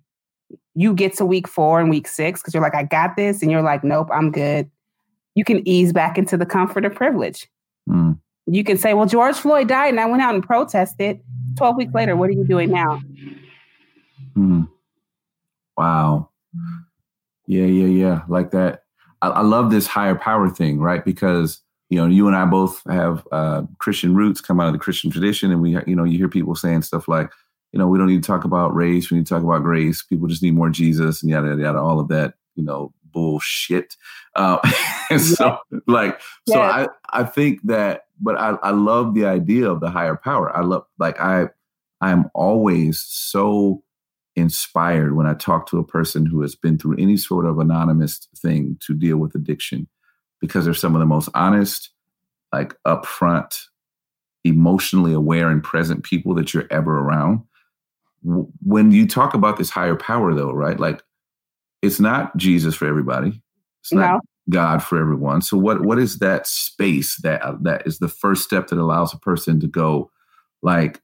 you 0.78 0.94
get 0.94 1.12
to 1.12 1.26
week 1.26 1.48
four 1.48 1.80
and 1.80 1.90
week 1.90 2.06
six 2.06 2.40
because 2.40 2.54
you're 2.54 2.62
like, 2.62 2.76
I 2.76 2.84
got 2.84 3.16
this. 3.16 3.42
And 3.42 3.50
you're 3.50 3.62
like, 3.62 3.82
nope, 3.82 4.08
I'm 4.14 4.30
good. 4.30 4.70
You 5.34 5.42
can 5.42 5.66
ease 5.66 5.92
back 5.92 6.16
into 6.16 6.36
the 6.36 6.46
comfort 6.46 6.84
of 6.84 6.94
privilege. 6.94 7.48
Mm. 7.90 8.16
You 8.46 8.62
can 8.62 8.78
say, 8.78 8.94
well, 8.94 9.06
George 9.06 9.34
Floyd 9.34 9.66
died 9.66 9.88
and 9.88 9.98
I 9.98 10.06
went 10.06 10.22
out 10.22 10.36
and 10.36 10.44
protested. 10.44 11.18
12 11.56 11.76
weeks 11.76 11.94
later, 11.94 12.14
what 12.14 12.30
are 12.30 12.32
you 12.32 12.44
doing 12.44 12.70
now? 12.70 13.02
Mm. 14.36 14.68
Wow. 15.76 16.28
Yeah, 17.48 17.66
yeah, 17.66 17.86
yeah. 17.86 18.22
Like 18.28 18.52
that. 18.52 18.84
I, 19.20 19.30
I, 19.30 19.42
love 19.42 19.72
this 19.72 19.88
higher 19.88 20.14
power 20.14 20.48
thing, 20.48 20.78
right? 20.78 21.04
Because, 21.04 21.60
you 21.90 21.98
know, 21.98 22.06
you 22.06 22.28
and 22.28 22.36
I 22.36 22.44
both 22.44 22.84
have 22.88 23.26
uh, 23.32 23.62
Christian 23.78 24.14
roots, 24.14 24.40
come 24.40 24.60
out 24.60 24.68
of 24.68 24.74
the 24.74 24.78
Christian 24.78 25.10
tradition. 25.10 25.50
And 25.50 25.60
we, 25.60 25.76
you 25.88 25.96
know, 25.96 26.04
you 26.04 26.18
hear 26.18 26.28
people 26.28 26.54
saying 26.54 26.82
stuff 26.82 27.08
like, 27.08 27.32
you 27.72 27.78
know, 27.78 27.86
we 27.86 27.98
don't 27.98 28.08
need 28.08 28.22
to 28.22 28.26
talk 28.26 28.44
about 28.44 28.74
race. 28.74 29.10
We 29.10 29.18
need 29.18 29.26
to 29.26 29.34
talk 29.34 29.42
about 29.42 29.62
grace. 29.62 30.02
People 30.02 30.28
just 30.28 30.42
need 30.42 30.54
more 30.54 30.70
Jesus 30.70 31.22
and 31.22 31.30
yada, 31.30 31.48
yada, 31.48 31.62
yada 31.62 31.78
all 31.78 32.00
of 32.00 32.08
that, 32.08 32.34
you 32.54 32.64
know, 32.64 32.92
bullshit. 33.12 33.96
Uh, 34.34 34.58
and 35.10 35.20
so, 35.20 35.58
like, 35.86 36.20
yeah. 36.46 36.54
so 36.54 36.60
I, 36.60 36.88
I 37.10 37.24
think 37.24 37.60
that, 37.64 38.06
but 38.20 38.36
I, 38.36 38.50
I 38.62 38.70
love 38.70 39.14
the 39.14 39.26
idea 39.26 39.70
of 39.70 39.80
the 39.80 39.90
higher 39.90 40.16
power. 40.16 40.54
I 40.56 40.62
love, 40.62 40.84
like, 40.98 41.20
I, 41.20 41.48
I'm 42.00 42.30
always 42.34 43.00
so 43.00 43.82
inspired 44.34 45.16
when 45.16 45.26
I 45.26 45.34
talk 45.34 45.68
to 45.68 45.78
a 45.78 45.84
person 45.84 46.24
who 46.24 46.42
has 46.42 46.54
been 46.54 46.78
through 46.78 46.96
any 46.98 47.16
sort 47.16 47.44
of 47.44 47.58
anonymous 47.58 48.28
thing 48.36 48.78
to 48.86 48.94
deal 48.94 49.18
with 49.18 49.34
addiction 49.34 49.88
because 50.40 50.64
they're 50.64 50.74
some 50.74 50.94
of 50.94 51.00
the 51.00 51.06
most 51.06 51.28
honest, 51.34 51.90
like 52.52 52.74
upfront, 52.86 53.64
emotionally 54.44 55.12
aware 55.12 55.50
and 55.50 55.62
present 55.62 56.04
people 56.04 56.34
that 56.34 56.54
you're 56.54 56.68
ever 56.70 57.00
around 57.00 57.42
when 58.22 58.90
you 58.92 59.06
talk 59.06 59.34
about 59.34 59.56
this 59.56 59.70
higher 59.70 59.96
power 59.96 60.34
though 60.34 60.52
right 60.52 60.80
like 60.80 61.02
it's 61.82 62.00
not 62.00 62.36
jesus 62.36 62.74
for 62.74 62.86
everybody 62.86 63.40
It's 63.80 63.92
not 63.92 64.14
no. 64.14 64.20
God 64.50 64.82
for 64.82 64.98
everyone. 64.98 65.42
So 65.42 65.56
what 65.56 65.82
what 65.82 65.98
is 65.98 66.18
that 66.18 66.46
space 66.46 67.16
that 67.22 67.42
that 67.62 67.86
is 67.86 67.98
the 67.98 68.08
first 68.08 68.44
step 68.44 68.68
that 68.68 68.78
allows 68.78 69.12
a 69.12 69.18
person 69.18 69.60
to 69.60 69.66
go 69.66 70.10
like 70.62 71.00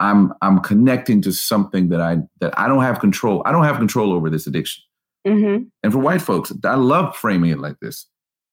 I'm 0.00 0.32
I'm 0.42 0.60
connecting 0.60 1.22
to 1.22 1.32
something 1.32 1.88
that 1.88 2.00
I 2.00 2.18
that 2.40 2.58
I 2.58 2.68
don't 2.68 2.82
have 2.82 3.00
control. 3.00 3.42
I 3.44 3.52
don't 3.52 3.64
have 3.64 3.78
control 3.78 4.12
over 4.12 4.30
this 4.30 4.46
addiction. 4.46 4.84
Mm-hmm. 5.26 5.64
And 5.82 5.92
for 5.92 5.98
white 5.98 6.22
folks, 6.22 6.52
I 6.64 6.74
love 6.74 7.16
framing 7.16 7.50
it 7.50 7.58
like 7.58 7.80
this. 7.80 8.06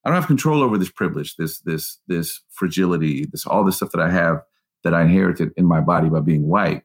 I 0.04 0.10
don't 0.10 0.16
have 0.16 0.28
control 0.28 0.64
over 0.64 0.78
this 0.78 0.92
privilege, 0.92 1.36
this 1.36 1.60
this 1.60 2.00
this 2.08 2.42
fragility, 2.50 3.28
this 3.32 3.46
all 3.46 3.64
this 3.64 3.78
stuff 3.78 3.92
that 3.92 4.02
I 4.02 4.10
have 4.10 4.42
that 4.84 4.96
I 4.96 5.04
inherited 5.04 5.52
in 5.58 5.66
my 5.66 5.82
body 5.82 6.10
by 6.10 6.22
being 6.22 6.48
white, 6.48 6.82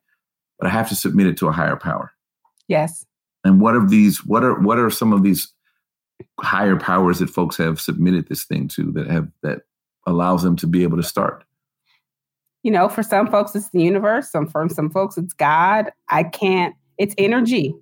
but 0.59 0.66
I 0.66 0.71
have 0.71 0.88
to 0.88 0.95
submit 0.95 1.27
it 1.27 1.37
to 1.38 1.49
a 1.49 1.53
higher 1.53 1.77
power. 1.77 2.12
Yes. 2.69 3.05
And 3.45 3.61
what 3.61 3.75
are 3.75 3.87
these? 3.87 4.25
What 4.25 4.42
are 4.42 4.59
what 4.59 4.79
are 4.79 4.90
some 4.90 5.12
of 5.12 5.23
these 5.23 5.53
higher 6.40 6.77
powers 6.77 7.19
that 7.19 7.31
folks 7.31 7.57
have 7.57 7.81
submitted 7.81 8.29
this 8.29 8.45
thing 8.45 8.69
to 8.69 8.90
that 8.92 9.09
have 9.09 9.29
that 9.42 9.62
allows 10.07 10.42
them 10.42 10.57
to 10.57 10.66
be 10.66 10.83
able 10.83 10.97
to 10.97 11.03
start? 11.03 11.45
You 12.62 12.73
know, 12.73 12.88
for 12.88 13.03
some 13.03 13.31
folks 13.31 13.55
it's 13.55 13.71
the 13.71 13.83
universe. 13.83 14.31
Some 14.31 14.49
for 14.49 14.69
some 14.69 14.90
folks 14.90 15.16
it's 15.16 15.35
God. 15.35 15.92
I 16.09 16.25
can't. 16.25 16.75
It's 16.99 17.14
energy. 17.19 17.75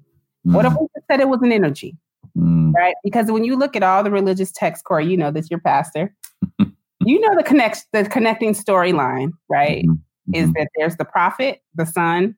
Mm. 0.46 0.54
What 0.54 0.66
if 0.66 0.74
we 0.78 0.86
said 1.10 1.20
it 1.20 1.28
was 1.28 1.40
an 1.42 1.52
energy? 1.52 1.96
Mm. 2.36 2.74
Right? 2.74 2.94
Because 3.02 3.30
when 3.30 3.44
you 3.44 3.56
look 3.56 3.76
at 3.76 3.82
all 3.82 4.02
the 4.02 4.10
religious 4.10 4.52
texts, 4.52 4.82
Corey, 4.82 5.06
you 5.06 5.16
know 5.16 5.30
this, 5.30 5.50
your 5.50 5.60
pastor. 5.60 6.14
you 7.06 7.20
know 7.20 7.34
the 7.36 7.42
connect 7.42 7.86
the 7.92 8.04
connecting 8.04 8.52
storyline, 8.52 9.30
right? 9.48 9.84
Mm-hmm. 9.84 10.34
Is 10.34 10.44
mm-hmm. 10.44 10.52
that 10.58 10.68
there's 10.76 10.96
the 10.96 11.04
prophet, 11.04 11.62
the 11.74 11.86
son, 11.86 12.36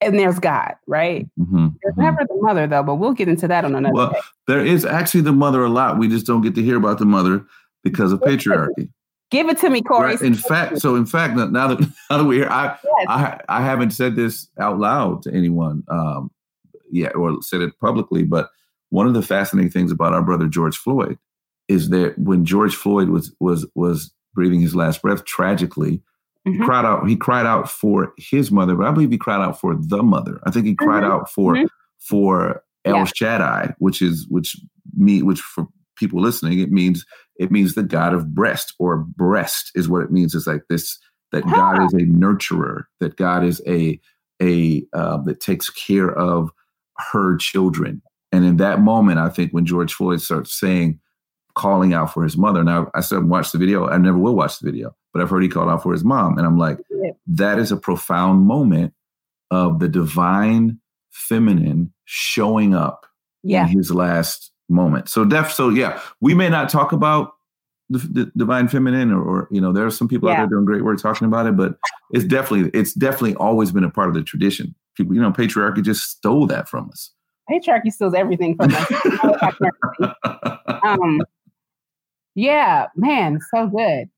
and 0.00 0.18
there's 0.18 0.38
God, 0.38 0.74
right? 0.86 1.28
Mm-hmm. 1.38 1.68
There's 1.82 1.94
mm-hmm. 1.94 2.02
never 2.02 2.24
the 2.28 2.40
mother 2.40 2.66
though, 2.66 2.82
but 2.82 2.96
we'll 2.96 3.12
get 3.12 3.28
into 3.28 3.48
that 3.48 3.64
on 3.64 3.74
another 3.74 3.94
well, 3.94 4.12
day. 4.12 4.20
There 4.46 4.64
is 4.64 4.84
actually 4.84 5.22
the 5.22 5.32
mother 5.32 5.64
a 5.64 5.68
lot. 5.68 5.98
We 5.98 6.08
just 6.08 6.26
don't 6.26 6.42
get 6.42 6.54
to 6.54 6.62
hear 6.62 6.76
about 6.76 6.98
the 6.98 7.04
mother 7.04 7.44
because 7.82 8.12
of 8.12 8.20
patriarchy. 8.20 8.90
Give 9.30 9.48
it 9.48 9.58
to 9.58 9.70
me, 9.70 9.82
Corey. 9.82 10.14
Right. 10.14 10.22
In 10.22 10.34
fact, 10.34 10.78
so 10.78 10.94
in 10.94 11.04
fact, 11.04 11.36
now 11.36 11.68
that 11.68 11.80
now 12.10 12.18
that 12.18 12.24
we're 12.24 12.44
here, 12.44 12.50
I, 12.50 12.78
yes. 12.82 13.06
I 13.08 13.40
I 13.48 13.62
haven't 13.62 13.90
said 13.90 14.16
this 14.16 14.48
out 14.58 14.78
loud 14.78 15.22
to 15.22 15.34
anyone 15.34 15.84
um, 15.88 16.30
yet, 16.90 17.14
or 17.14 17.42
said 17.42 17.60
it 17.60 17.78
publicly. 17.78 18.22
But 18.22 18.50
one 18.90 19.06
of 19.06 19.14
the 19.14 19.22
fascinating 19.22 19.70
things 19.70 19.92
about 19.92 20.14
our 20.14 20.22
brother 20.22 20.46
George 20.46 20.76
Floyd 20.76 21.18
is 21.68 21.90
that 21.90 22.18
when 22.18 22.44
George 22.44 22.74
Floyd 22.74 23.10
was 23.10 23.32
was 23.38 23.66
was 23.74 24.10
breathing 24.34 24.60
his 24.60 24.74
last 24.74 25.02
breath 25.02 25.24
tragically, 25.24 26.00
Mm-hmm. 26.48 26.60
He 26.60 26.66
cried 26.66 26.84
out. 26.84 27.08
He 27.08 27.16
cried 27.16 27.46
out 27.46 27.70
for 27.70 28.12
his 28.16 28.50
mother, 28.50 28.74
but 28.74 28.86
I 28.86 28.90
believe 28.90 29.10
he 29.10 29.18
cried 29.18 29.42
out 29.42 29.60
for 29.60 29.76
the 29.78 30.02
mother. 30.02 30.40
I 30.44 30.50
think 30.50 30.66
he 30.66 30.74
cried 30.74 31.02
mm-hmm. 31.02 31.12
out 31.12 31.30
for 31.30 31.54
mm-hmm. 31.54 31.66
for 31.98 32.62
El 32.84 32.98
yeah. 32.98 33.04
Shaddai, 33.04 33.74
which 33.78 34.02
is 34.02 34.26
which 34.28 34.56
me 34.96 35.22
which 35.22 35.40
for 35.40 35.66
people 35.96 36.20
listening, 36.20 36.60
it 36.60 36.70
means 36.70 37.04
it 37.36 37.50
means 37.50 37.74
the 37.74 37.82
God 37.82 38.14
of 38.14 38.34
breast 38.34 38.74
or 38.78 38.98
breast 38.98 39.70
is 39.74 39.88
what 39.88 40.02
it 40.02 40.10
means. 40.10 40.34
It's 40.34 40.46
like 40.46 40.62
this 40.68 40.98
that 41.32 41.44
huh. 41.44 41.56
God 41.56 41.84
is 41.84 41.92
a 41.94 42.06
nurturer, 42.06 42.84
that 43.00 43.16
God 43.16 43.44
is 43.44 43.60
a 43.66 44.00
a 44.40 44.84
uh, 44.92 45.18
that 45.22 45.40
takes 45.40 45.68
care 45.70 46.12
of 46.12 46.50
her 47.12 47.36
children. 47.36 48.02
And 48.32 48.44
in 48.44 48.56
that 48.58 48.80
moment, 48.80 49.18
I 49.18 49.28
think 49.28 49.52
when 49.52 49.64
George 49.64 49.92
Floyd 49.92 50.20
starts 50.20 50.58
saying, 50.58 51.00
calling 51.58 51.92
out 51.92 52.14
for 52.14 52.22
his 52.22 52.36
mother. 52.36 52.64
Now 52.64 52.90
I 52.94 53.00
still 53.00 53.22
watched 53.22 53.52
the 53.52 53.58
video. 53.58 53.88
I 53.88 53.98
never 53.98 54.18
will 54.18 54.34
watch 54.34 54.58
the 54.58 54.70
video 54.70 54.94
but 55.18 55.22
I've 55.22 55.30
heard 55.30 55.42
he 55.42 55.48
called 55.48 55.68
out 55.68 55.82
for 55.82 55.92
his 55.92 56.04
mom. 56.04 56.38
And 56.38 56.46
I'm 56.46 56.58
like, 56.58 56.78
yeah. 56.90 57.10
that 57.26 57.58
is 57.58 57.72
a 57.72 57.76
profound 57.76 58.46
moment 58.46 58.94
of 59.50 59.80
the 59.80 59.88
divine 59.88 60.80
feminine 61.10 61.92
showing 62.04 62.74
up 62.74 63.06
yeah. 63.42 63.62
in 63.62 63.68
his 63.76 63.90
last 63.90 64.52
moment. 64.68 65.08
So 65.08 65.24
def 65.24 65.52
so 65.52 65.70
yeah, 65.70 66.00
we 66.20 66.34
may 66.34 66.48
not 66.48 66.68
talk 66.68 66.92
about 66.92 67.32
the, 67.88 67.98
the 67.98 68.32
divine 68.36 68.68
feminine 68.68 69.10
or, 69.10 69.22
or, 69.22 69.48
you 69.50 69.60
know, 69.60 69.72
there 69.72 69.86
are 69.86 69.90
some 69.90 70.08
people 70.08 70.28
yeah. 70.28 70.34
out 70.34 70.38
there 70.38 70.46
doing 70.50 70.66
great 70.66 70.84
work 70.84 71.00
talking 71.00 71.26
about 71.26 71.46
it, 71.46 71.56
but 71.56 71.78
it's 72.12 72.24
definitely 72.24 72.70
it's 72.78 72.92
definitely 72.92 73.34
always 73.36 73.72
been 73.72 73.84
a 73.84 73.90
part 73.90 74.08
of 74.08 74.14
the 74.14 74.22
tradition. 74.22 74.74
People, 74.94 75.14
you 75.14 75.20
know, 75.20 75.32
patriarchy 75.32 75.82
just 75.82 76.02
stole 76.10 76.46
that 76.46 76.68
from 76.68 76.90
us. 76.90 77.12
Patriarchy 77.50 77.90
steals 77.90 78.14
everything 78.14 78.56
from 78.56 78.74
us. 78.74 78.92
um, 80.84 81.22
yeah, 82.38 82.86
man, 82.94 83.40
so 83.52 83.66
good. 83.66 84.08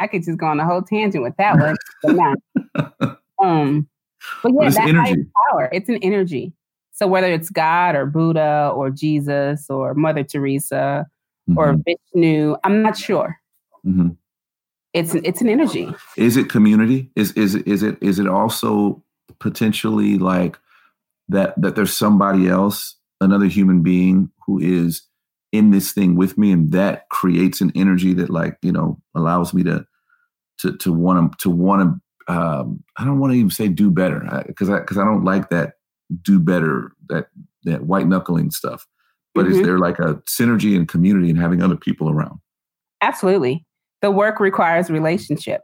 I 0.00 0.08
could 0.08 0.24
just 0.24 0.36
go 0.36 0.46
on 0.46 0.58
a 0.58 0.66
whole 0.66 0.82
tangent 0.82 1.22
with 1.22 1.36
that 1.36 1.56
one, 1.58 1.76
but 2.02 2.16
not. 2.16 3.18
Um, 3.38 3.86
but 4.42 4.52
yeah, 4.58 4.70
that 4.70 4.94
higher 4.94 5.16
power. 5.50 5.68
It's 5.70 5.90
an 5.90 5.98
energy. 6.00 6.54
So 6.92 7.06
whether 7.06 7.30
it's 7.30 7.50
God 7.50 7.94
or 7.94 8.06
Buddha 8.06 8.72
or 8.74 8.88
Jesus 8.88 9.66
or 9.68 9.92
Mother 9.92 10.24
Teresa 10.24 11.06
mm-hmm. 11.46 11.58
or 11.58 11.76
Vishnu, 11.84 12.56
I'm 12.64 12.80
not 12.80 12.96
sure. 12.96 13.38
Mm-hmm. 13.86 14.12
It's 14.94 15.12
an, 15.12 15.20
it's 15.22 15.42
an 15.42 15.50
energy. 15.50 15.94
Is 16.16 16.38
it 16.38 16.48
community? 16.48 17.10
Is 17.14 17.32
is 17.32 17.56
is 17.56 17.82
it 17.82 17.98
is 18.00 18.18
it 18.18 18.26
also 18.26 19.04
potentially 19.38 20.16
like 20.16 20.58
that 21.28 21.52
that 21.60 21.76
there's 21.76 21.94
somebody 21.94 22.48
else, 22.48 22.96
another 23.20 23.46
human 23.46 23.82
being 23.82 24.30
who 24.46 24.58
is 24.58 25.02
in 25.52 25.70
this 25.70 25.92
thing 25.92 26.16
with 26.16 26.36
me 26.36 26.52
and 26.52 26.72
that 26.72 27.08
creates 27.10 27.60
an 27.60 27.72
energy 27.74 28.12
that 28.14 28.30
like 28.30 28.56
you 28.62 28.72
know 28.72 29.00
allows 29.14 29.54
me 29.54 29.62
to 29.62 29.86
to 30.58 30.76
to 30.78 30.92
want 30.92 31.32
to 31.32 31.38
to 31.42 31.50
want 31.50 31.82
to 31.82 32.00
um, 32.28 32.82
I 32.98 33.04
don't 33.04 33.20
want 33.20 33.32
to 33.32 33.38
even 33.38 33.50
say 33.50 33.68
do 33.68 33.90
better 33.90 34.20
because 34.46 34.68
I 34.68 34.80
because 34.80 34.98
I, 34.98 35.02
I 35.02 35.04
don't 35.04 35.24
like 35.24 35.50
that 35.50 35.74
do 36.22 36.40
better 36.40 36.92
that 37.08 37.28
that 37.64 37.82
white 37.82 38.06
knuckling 38.06 38.50
stuff. 38.50 38.86
But 39.34 39.46
mm-hmm. 39.46 39.54
is 39.54 39.62
there 39.62 39.78
like 39.78 39.98
a 39.98 40.14
synergy 40.28 40.76
and 40.76 40.88
community 40.88 41.30
and 41.30 41.38
having 41.38 41.62
other 41.62 41.76
people 41.76 42.10
around? 42.10 42.40
Absolutely. 43.02 43.66
The 44.02 44.10
work 44.10 44.40
requires 44.40 44.90
relationship. 44.90 45.60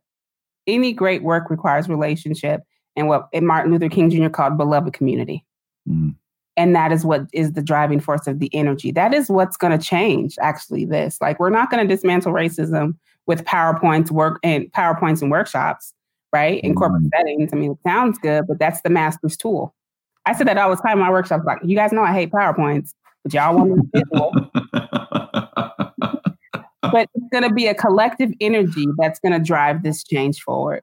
Any 0.67 0.93
great 0.93 1.23
work 1.23 1.51
requires 1.51 1.89
relationship 1.89 2.61
and 2.97 3.09
what 3.09 3.29
Martin 3.35 3.73
Luther 3.73 3.89
King 3.89 4.11
Jr. 4.11 4.29
called 4.29 4.57
beloved 4.57 4.93
community. 4.93 5.45
Mm-hmm 5.89 6.11
and 6.57 6.75
that 6.77 6.93
is 6.93 7.05
what 7.05 7.23
is 7.33 7.53
the 7.53 7.63
driving 7.63 8.01
force 8.01 8.27
of 8.27 8.39
the 8.39 8.51
energy. 8.55 8.93
That 8.93 9.15
is 9.15 9.29
what's 9.29 9.57
going 9.57 9.77
to 9.77 9.85
change 9.85 10.37
actually 10.41 10.85
this. 10.85 11.19
Like 11.21 11.41
we're 11.41 11.51
not 11.51 11.71
going 11.71 11.87
to 11.87 11.95
dismantle 11.95 12.33
racism 12.33 12.97
with 13.27 13.45
powerpoints 13.45 14.11
work 14.11 14.39
and 14.43 14.71
powerpoints 14.73 15.23
and 15.23 15.31
workshops 15.31 15.95
right? 16.35 16.65
In 16.65 16.75
corporate 16.75 17.03
mm-hmm. 17.03 17.19
settings. 17.19 17.51
I 17.53 17.57
mean 17.57 17.73
it 17.73 17.79
sounds 17.87 18.19
good 18.19 18.47
but 18.47 18.59
that's 18.59 18.81
the 18.83 18.91
master's 18.91 19.37
tool. 19.37 19.75
I 20.25 20.35
said 20.35 20.47
that 20.47 20.57
all 20.57 20.71
the 20.71 20.77
time 20.77 20.99
in 20.99 21.05
my 21.05 21.11
workshops 21.11 21.45
like 21.45 21.59
you 21.65 21.77
guys 21.77 21.93
know 21.93 22.05
i 22.05 22.13
hate 22.13 22.31
powerpoints 22.31 22.95
but 23.25 23.35
y'all 23.35 23.57
want 23.57 23.77
me 23.77 24.03
to 24.05 24.51
but 26.93 27.09
it's 27.15 27.29
going 27.31 27.43
to 27.43 27.53
be 27.53 27.67
a 27.67 27.75
collective 27.75 28.33
energy 28.41 28.87
that's 28.99 29.19
going 29.19 29.33
to 29.33 29.39
drive 29.39 29.83
this 29.83 30.05
change 30.05 30.43
forward. 30.43 30.83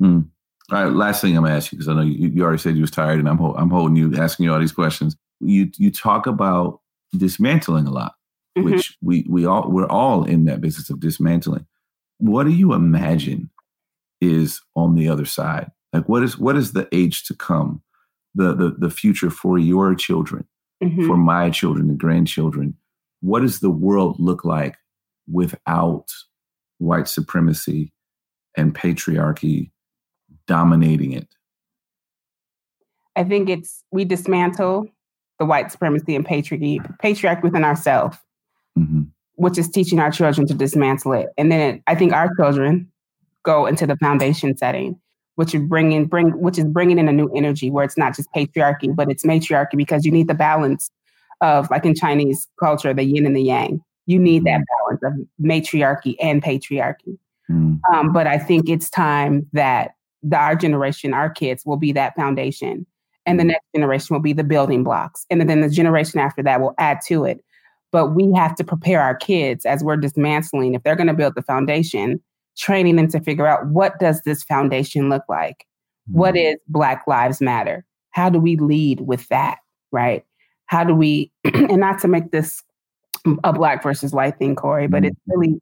Mm. 0.00 0.28
All 0.70 0.84
right, 0.84 0.92
last 0.92 1.20
thing 1.20 1.36
I'm 1.36 1.42
gonna 1.42 1.56
ask 1.56 1.72
you 1.72 1.78
because 1.78 1.88
I 1.88 1.94
know 1.94 2.02
you, 2.02 2.28
you, 2.28 2.44
already 2.44 2.58
said 2.58 2.76
you 2.76 2.82
was 2.82 2.92
tired, 2.92 3.18
and 3.18 3.28
I'm 3.28 3.40
I'm 3.40 3.70
holding 3.70 3.96
you, 3.96 4.14
asking 4.16 4.44
you 4.44 4.52
all 4.52 4.60
these 4.60 4.72
questions. 4.72 5.16
You 5.40 5.70
you 5.76 5.90
talk 5.90 6.26
about 6.26 6.80
dismantling 7.16 7.86
a 7.86 7.90
lot, 7.90 8.14
mm-hmm. 8.56 8.70
which 8.70 8.96
we 9.02 9.26
we 9.28 9.46
all 9.46 9.68
we're 9.68 9.88
all 9.88 10.24
in 10.24 10.44
that 10.44 10.60
business 10.60 10.88
of 10.88 11.00
dismantling. 11.00 11.66
What 12.18 12.44
do 12.44 12.50
you 12.50 12.72
imagine 12.72 13.50
is 14.20 14.60
on 14.76 14.94
the 14.94 15.08
other 15.08 15.24
side? 15.24 15.70
Like 15.92 16.08
what 16.08 16.22
is 16.22 16.38
what 16.38 16.56
is 16.56 16.72
the 16.72 16.88
age 16.92 17.24
to 17.24 17.34
come, 17.34 17.82
the 18.34 18.54
the 18.54 18.70
the 18.78 18.90
future 18.90 19.30
for 19.30 19.58
your 19.58 19.96
children, 19.96 20.46
mm-hmm. 20.82 21.04
for 21.04 21.16
my 21.16 21.50
children, 21.50 21.88
the 21.88 21.94
grandchildren? 21.94 22.76
What 23.22 23.40
does 23.40 23.58
the 23.58 23.70
world 23.70 24.20
look 24.20 24.44
like 24.44 24.76
without 25.28 26.06
white 26.78 27.08
supremacy 27.08 27.92
and 28.56 28.72
patriarchy? 28.72 29.72
Dominating 30.50 31.12
it? 31.12 31.28
I 33.14 33.22
think 33.22 33.48
it's 33.48 33.84
we 33.92 34.04
dismantle 34.04 34.88
the 35.38 35.46
white 35.46 35.70
supremacy 35.70 36.16
and 36.16 36.26
patriarchy, 36.26 36.78
patriarchy 37.02 37.44
within 37.44 37.64
ourselves, 37.64 38.18
mm-hmm. 38.76 39.02
which 39.36 39.56
is 39.56 39.70
teaching 39.70 40.00
our 40.00 40.10
children 40.10 40.46
to 40.48 40.54
dismantle 40.54 41.12
it. 41.12 41.28
And 41.38 41.52
then 41.52 41.60
it, 41.60 41.82
I 41.86 41.94
think 41.94 42.12
our 42.12 42.28
children 42.36 42.90
go 43.44 43.66
into 43.66 43.86
the 43.86 43.96
foundation 43.98 44.56
setting, 44.56 45.00
which 45.36 45.54
is 45.54 45.62
bringing 45.62 46.06
bring 46.06 46.30
which 46.40 46.58
is 46.58 46.64
bringing 46.64 46.98
in 46.98 47.08
a 47.08 47.12
new 47.12 47.30
energy 47.34 47.70
where 47.70 47.84
it's 47.84 47.96
not 47.96 48.16
just 48.16 48.28
patriarchy, 48.34 48.94
but 48.94 49.08
it's 49.08 49.24
matriarchy 49.24 49.76
because 49.76 50.04
you 50.04 50.10
need 50.10 50.26
the 50.26 50.34
balance 50.34 50.90
of 51.40 51.70
like 51.70 51.86
in 51.86 51.94
Chinese 51.94 52.48
culture, 52.58 52.92
the 52.92 53.04
yin 53.04 53.24
and 53.24 53.36
the 53.36 53.42
yang. 53.42 53.80
You 54.06 54.18
need 54.18 54.44
that 54.44 54.60
mm-hmm. 54.60 54.98
balance 54.98 55.02
of 55.04 55.28
matriarchy 55.38 56.20
and 56.20 56.42
patriarchy. 56.42 57.18
Mm. 57.48 57.80
Um, 57.92 58.12
but 58.12 58.26
I 58.26 58.38
think 58.38 58.68
it's 58.68 58.90
time 58.90 59.46
that 59.52 59.92
the, 60.22 60.36
our 60.36 60.56
generation, 60.56 61.14
our 61.14 61.30
kids 61.30 61.64
will 61.64 61.76
be 61.76 61.92
that 61.92 62.14
foundation. 62.16 62.86
And 63.26 63.38
the 63.38 63.42
mm-hmm. 63.42 63.48
next 63.48 63.66
generation 63.74 64.14
will 64.14 64.20
be 64.20 64.32
the 64.32 64.44
building 64.44 64.84
blocks. 64.84 65.26
And 65.30 65.48
then 65.48 65.60
the 65.60 65.68
generation 65.68 66.20
after 66.20 66.42
that 66.42 66.60
will 66.60 66.74
add 66.78 67.00
to 67.06 67.24
it. 67.24 67.44
But 67.92 68.08
we 68.08 68.32
have 68.32 68.54
to 68.56 68.64
prepare 68.64 69.00
our 69.00 69.14
kids 69.14 69.66
as 69.66 69.82
we're 69.82 69.96
dismantling, 69.96 70.74
if 70.74 70.82
they're 70.82 70.96
going 70.96 71.08
to 71.08 71.14
build 71.14 71.34
the 71.34 71.42
foundation, 71.42 72.22
training 72.56 72.96
them 72.96 73.08
to 73.08 73.20
figure 73.20 73.46
out 73.46 73.66
what 73.66 73.98
does 73.98 74.22
this 74.22 74.42
foundation 74.42 75.08
look 75.08 75.24
like? 75.28 75.66
What 76.06 76.34
mm-hmm. 76.34 76.54
is 76.54 76.56
Black 76.68 77.04
Lives 77.06 77.40
Matter? 77.40 77.84
How 78.10 78.30
do 78.30 78.38
we 78.38 78.56
lead 78.56 79.00
with 79.00 79.28
that? 79.28 79.58
Right? 79.92 80.24
How 80.66 80.84
do 80.84 80.94
we, 80.94 81.32
and 81.44 81.80
not 81.80 82.00
to 82.00 82.08
make 82.08 82.30
this 82.30 82.62
a 83.44 83.52
black 83.52 83.82
versus 83.82 84.12
white 84.12 84.38
thing, 84.38 84.54
Corey, 84.54 84.86
but 84.86 85.04
it's 85.04 85.16
mm-hmm. 85.16 85.40
really 85.40 85.60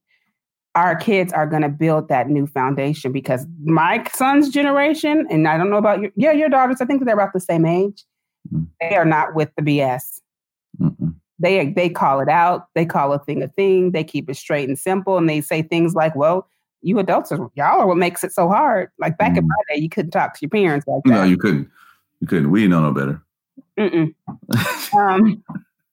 our 0.79 0.95
kids 0.95 1.33
are 1.33 1.47
going 1.47 1.63
to 1.63 1.69
build 1.69 2.09
that 2.09 2.29
new 2.29 2.47
foundation 2.47 3.11
because 3.11 3.45
my 3.65 4.05
son's 4.15 4.49
generation, 4.49 5.27
and 5.29 5.49
I 5.49 5.59
don't 5.59 5.71
know 5.71 5.77
about 5.77 6.01
your, 6.01 6.13
yeah, 6.15 6.31
your 6.31 6.49
daughters, 6.49 6.81
I 6.81 6.85
think 6.85 7.05
they're 7.05 7.15
about 7.15 7.33
the 7.33 7.41
same 7.41 7.67
age. 7.67 8.05
Mm-hmm. 8.55 8.65
They 8.81 8.95
are 8.95 9.05
not 9.05 9.35
with 9.35 9.51
the 9.57 9.63
BS. 9.63 10.21
Mm-mm. 10.81 11.17
They 11.41 11.73
they 11.73 11.89
call 11.89 12.21
it 12.21 12.29
out. 12.29 12.69
They 12.77 12.87
call 12.87 13.13
a 13.13 13.19
thing 13.19 13.43
a 13.43 13.49
thing. 13.49 13.91
They 13.91 14.05
keep 14.05 14.31
it 14.31 14.37
straight 14.37 14.69
and 14.69 14.79
simple, 14.79 15.19
and 15.19 15.29
they 15.29 15.41
say 15.41 15.63
things 15.63 15.95
like, 15.95 16.15
"Well, 16.15 16.49
you 16.83 17.01
adults 17.01 17.33
are 17.33 17.51
y'all 17.55 17.81
are 17.81 17.87
what 17.87 17.97
makes 17.97 18.23
it 18.23 18.33
so 18.33 18.49
hard." 18.49 18.91
Like 18.99 19.19
back 19.19 19.33
mm. 19.33 19.39
in 19.39 19.49
my 19.49 19.55
day, 19.73 19.81
you 19.81 19.89
couldn't 19.89 20.13
talk 20.13 20.35
to 20.35 20.39
your 20.43 20.51
parents 20.51 20.87
like 20.87 21.03
that. 21.05 21.11
No, 21.11 21.25
you 21.25 21.37
couldn't. 21.37 21.69
You 22.21 22.27
couldn't. 22.29 22.51
We 22.51 22.69
know 22.69 22.81
no 22.81 22.93
better. 22.93 23.23
um, 24.97 25.43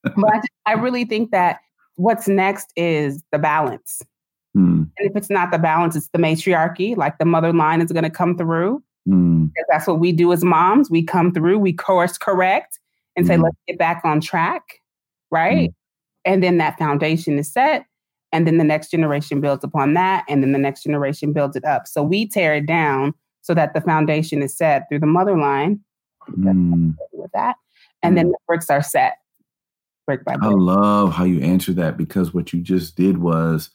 but 0.03 0.41
I 0.65 0.73
really 0.73 1.05
think 1.05 1.31
that 1.31 1.59
what's 1.95 2.27
next 2.27 2.71
is 2.75 3.23
the 3.31 3.39
balance. 3.39 4.01
Mm. 4.55 4.89
And 4.97 5.09
if 5.09 5.15
it's 5.15 5.29
not 5.29 5.51
the 5.51 5.59
balance, 5.59 5.95
it's 5.95 6.09
the 6.09 6.19
matriarchy. 6.19 6.95
Like 6.95 7.17
the 7.17 7.25
mother 7.25 7.51
line 7.51 7.81
is 7.81 7.91
going 7.91 8.03
to 8.03 8.09
come 8.09 8.37
through. 8.37 8.81
Mm. 9.07 9.51
That's 9.69 9.87
what 9.87 9.99
we 9.99 10.11
do 10.11 10.31
as 10.31 10.43
moms. 10.43 10.89
We 10.89 11.03
come 11.03 11.33
through, 11.33 11.59
we 11.59 11.73
course 11.73 12.17
correct 12.17 12.79
and 13.15 13.27
say, 13.27 13.35
mm. 13.35 13.43
let's 13.43 13.57
get 13.67 13.77
back 13.77 14.01
on 14.03 14.21
track. 14.21 14.81
Right. 15.29 15.69
Mm. 15.69 15.73
And 16.25 16.43
then 16.43 16.57
that 16.57 16.77
foundation 16.77 17.37
is 17.37 17.51
set. 17.51 17.85
And 18.31 18.47
then 18.47 18.57
the 18.57 18.63
next 18.63 18.91
generation 18.91 19.41
builds 19.41 19.63
upon 19.63 19.93
that. 19.93 20.25
And 20.27 20.41
then 20.41 20.51
the 20.51 20.59
next 20.59 20.83
generation 20.83 21.31
builds 21.31 21.55
it 21.55 21.63
up. 21.63 21.87
So 21.87 22.01
we 22.01 22.27
tear 22.27 22.55
it 22.55 22.65
down 22.65 23.13
so 23.41 23.53
that 23.53 23.73
the 23.73 23.81
foundation 23.81 24.41
is 24.41 24.57
set 24.57 24.89
through 24.89 24.99
the 24.99 25.05
mother 25.05 25.37
line. 25.37 25.79
Mm. 26.29 26.95
With 27.13 27.31
that. 27.33 27.57
And 28.01 28.17
then 28.17 28.27
mm. 28.27 28.31
the 28.31 28.37
bricks 28.47 28.69
are 28.69 28.81
set 28.81 29.17
brick 30.05 30.23
by 30.23 30.35
brick. 30.35 30.51
I 30.51 30.53
love 30.53 31.13
how 31.13 31.23
you 31.23 31.41
answer 31.41 31.73
that 31.73 31.97
because 31.97 32.33
what 32.33 32.53
you 32.53 32.61
just 32.61 32.95
did 32.95 33.19
was 33.19 33.69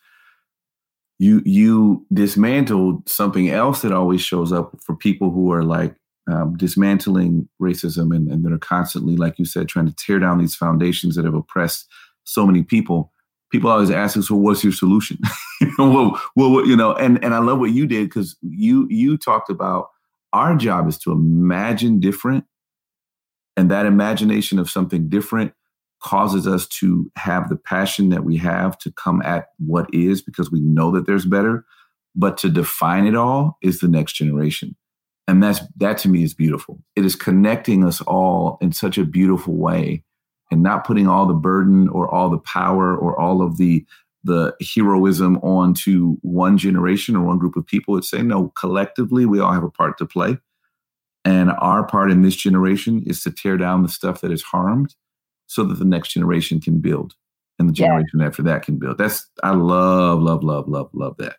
you 1.20 1.42
you 1.44 2.06
dismantled 2.14 3.06
something 3.06 3.50
else 3.50 3.82
that 3.82 3.92
always 3.92 4.22
shows 4.22 4.54
up 4.54 4.74
for 4.82 4.96
people 4.96 5.30
who 5.30 5.52
are 5.52 5.62
like 5.62 5.94
um, 6.32 6.56
dismantling 6.56 7.46
racism 7.60 8.16
and, 8.16 8.26
and 8.28 8.42
that 8.42 8.52
are 8.52 8.58
constantly, 8.58 9.16
like 9.16 9.38
you 9.38 9.44
said, 9.44 9.68
trying 9.68 9.86
to 9.86 9.94
tear 9.94 10.18
down 10.18 10.38
these 10.38 10.56
foundations 10.56 11.16
that 11.16 11.26
have 11.26 11.34
oppressed 11.34 11.86
so 12.24 12.46
many 12.46 12.62
people. 12.62 13.12
People 13.52 13.68
always 13.68 13.90
ask 13.90 14.16
us, 14.16 14.30
"Well, 14.30 14.40
what's 14.40 14.64
your 14.64 14.72
solution?" 14.72 15.18
well, 15.78 16.18
well, 16.36 16.66
you 16.66 16.74
know, 16.74 16.94
and 16.94 17.22
and 17.22 17.34
I 17.34 17.38
love 17.40 17.58
what 17.58 17.72
you 17.72 17.86
did 17.86 18.08
because 18.08 18.34
you 18.40 18.86
you 18.88 19.18
talked 19.18 19.50
about 19.50 19.88
our 20.32 20.56
job 20.56 20.88
is 20.88 20.96
to 21.00 21.12
imagine 21.12 22.00
different, 22.00 22.44
and 23.58 23.70
that 23.70 23.84
imagination 23.84 24.58
of 24.58 24.70
something 24.70 25.10
different 25.10 25.52
causes 26.00 26.46
us 26.46 26.66
to 26.66 27.10
have 27.16 27.48
the 27.48 27.56
passion 27.56 28.08
that 28.08 28.24
we 28.24 28.36
have 28.36 28.78
to 28.78 28.90
come 28.92 29.22
at 29.22 29.48
what 29.58 29.92
is 29.92 30.22
because 30.22 30.50
we 30.50 30.60
know 30.60 30.90
that 30.90 31.06
there's 31.06 31.26
better. 31.26 31.64
But 32.16 32.36
to 32.38 32.48
define 32.48 33.06
it 33.06 33.14
all 33.14 33.58
is 33.62 33.80
the 33.80 33.88
next 33.88 34.14
generation. 34.14 34.76
And 35.28 35.42
that's 35.42 35.60
that 35.76 35.98
to 35.98 36.08
me 36.08 36.24
is 36.24 36.34
beautiful. 36.34 36.82
It 36.96 37.04
is 37.04 37.14
connecting 37.14 37.84
us 37.84 38.00
all 38.00 38.58
in 38.60 38.72
such 38.72 38.98
a 38.98 39.04
beautiful 39.04 39.54
way 39.54 40.02
and 40.50 40.62
not 40.62 40.84
putting 40.84 41.06
all 41.06 41.26
the 41.26 41.34
burden 41.34 41.88
or 41.88 42.12
all 42.12 42.30
the 42.30 42.38
power 42.38 42.96
or 42.96 43.18
all 43.18 43.42
of 43.42 43.56
the 43.56 43.86
the 44.24 44.54
heroism 44.74 45.36
onto 45.38 46.16
one 46.20 46.58
generation 46.58 47.16
or 47.16 47.24
one 47.24 47.38
group 47.38 47.56
of 47.56 47.66
people. 47.66 47.96
It's 47.96 48.10
saying 48.10 48.26
no 48.26 48.48
collectively 48.50 49.24
we 49.24 49.40
all 49.40 49.52
have 49.52 49.62
a 49.62 49.70
part 49.70 49.98
to 49.98 50.06
play. 50.06 50.38
And 51.24 51.50
our 51.52 51.86
part 51.86 52.10
in 52.10 52.22
this 52.22 52.36
generation 52.36 53.02
is 53.06 53.22
to 53.22 53.30
tear 53.30 53.56
down 53.56 53.82
the 53.82 53.88
stuff 53.88 54.20
that 54.22 54.32
is 54.32 54.42
harmed 54.42 54.94
so 55.50 55.64
that 55.64 55.80
the 55.80 55.84
next 55.84 56.10
generation 56.10 56.60
can 56.60 56.78
build 56.78 57.16
and 57.58 57.68
the 57.68 57.72
generation 57.72 58.20
yeah. 58.20 58.26
after 58.26 58.40
that 58.40 58.62
can 58.62 58.78
build. 58.78 58.98
That's 58.98 59.28
I 59.42 59.50
love, 59.50 60.22
love, 60.22 60.44
love, 60.44 60.68
love, 60.68 60.90
love 60.92 61.16
that. 61.16 61.38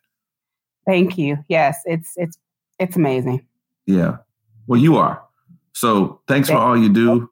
Thank 0.86 1.18
you. 1.18 1.38
Yes, 1.48 1.80
it's 1.86 2.12
it's 2.18 2.38
it's 2.78 2.98
amazing. 2.98 3.46
Yeah. 3.86 4.18
Well, 4.68 4.82
you 4.82 4.98
are. 4.98 5.24
So 5.72 6.20
thanks 6.28 6.50
Thank 6.50 6.60
for 6.60 6.62
all 6.62 6.78
you 6.78 6.90
do. 6.90 7.30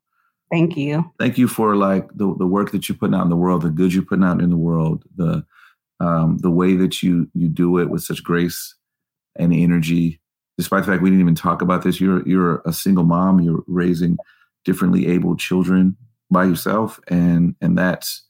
Thank 0.50 0.78
you. 0.78 1.12
Thank 1.20 1.38
you 1.38 1.50
for 1.50 1.76
like 1.76 2.08
the, 2.16 2.34
the 2.38 2.48
work 2.48 2.72
that 2.72 2.88
you're 2.88 2.98
putting 2.98 3.14
out 3.14 3.24
in 3.24 3.30
the 3.30 3.36
world, 3.36 3.64
the 3.64 3.70
good 3.70 3.94
you're 3.94 4.06
putting 4.06 4.24
out 4.24 4.42
in 4.42 4.50
the 4.50 4.58
world, 4.58 5.04
the 5.18 5.46
um, 6.00 6.38
the 6.38 6.50
way 6.50 6.78
that 6.78 7.04
you 7.04 7.30
you 7.34 7.50
do 7.50 7.78
it 7.78 7.90
with 7.90 8.04
such 8.04 8.24
grace 8.24 8.74
and 9.36 9.54
energy. 9.54 10.22
Despite 10.58 10.86
the 10.86 10.92
fact 10.94 11.04
we 11.04 11.10
didn't 11.10 11.22
even 11.22 11.36
talk 11.36 11.62
about 11.62 11.84
this, 11.84 12.00
you're 12.00 12.26
you're 12.26 12.62
a 12.66 12.72
single 12.72 13.04
mom. 13.04 13.42
You're 13.42 13.64
raising 13.68 14.18
differently 14.64 15.08
able 15.08 15.36
children 15.36 15.98
by 16.32 16.46
yourself, 16.46 17.00
and 17.08 17.56
and 17.62 17.78
that's 17.78 18.24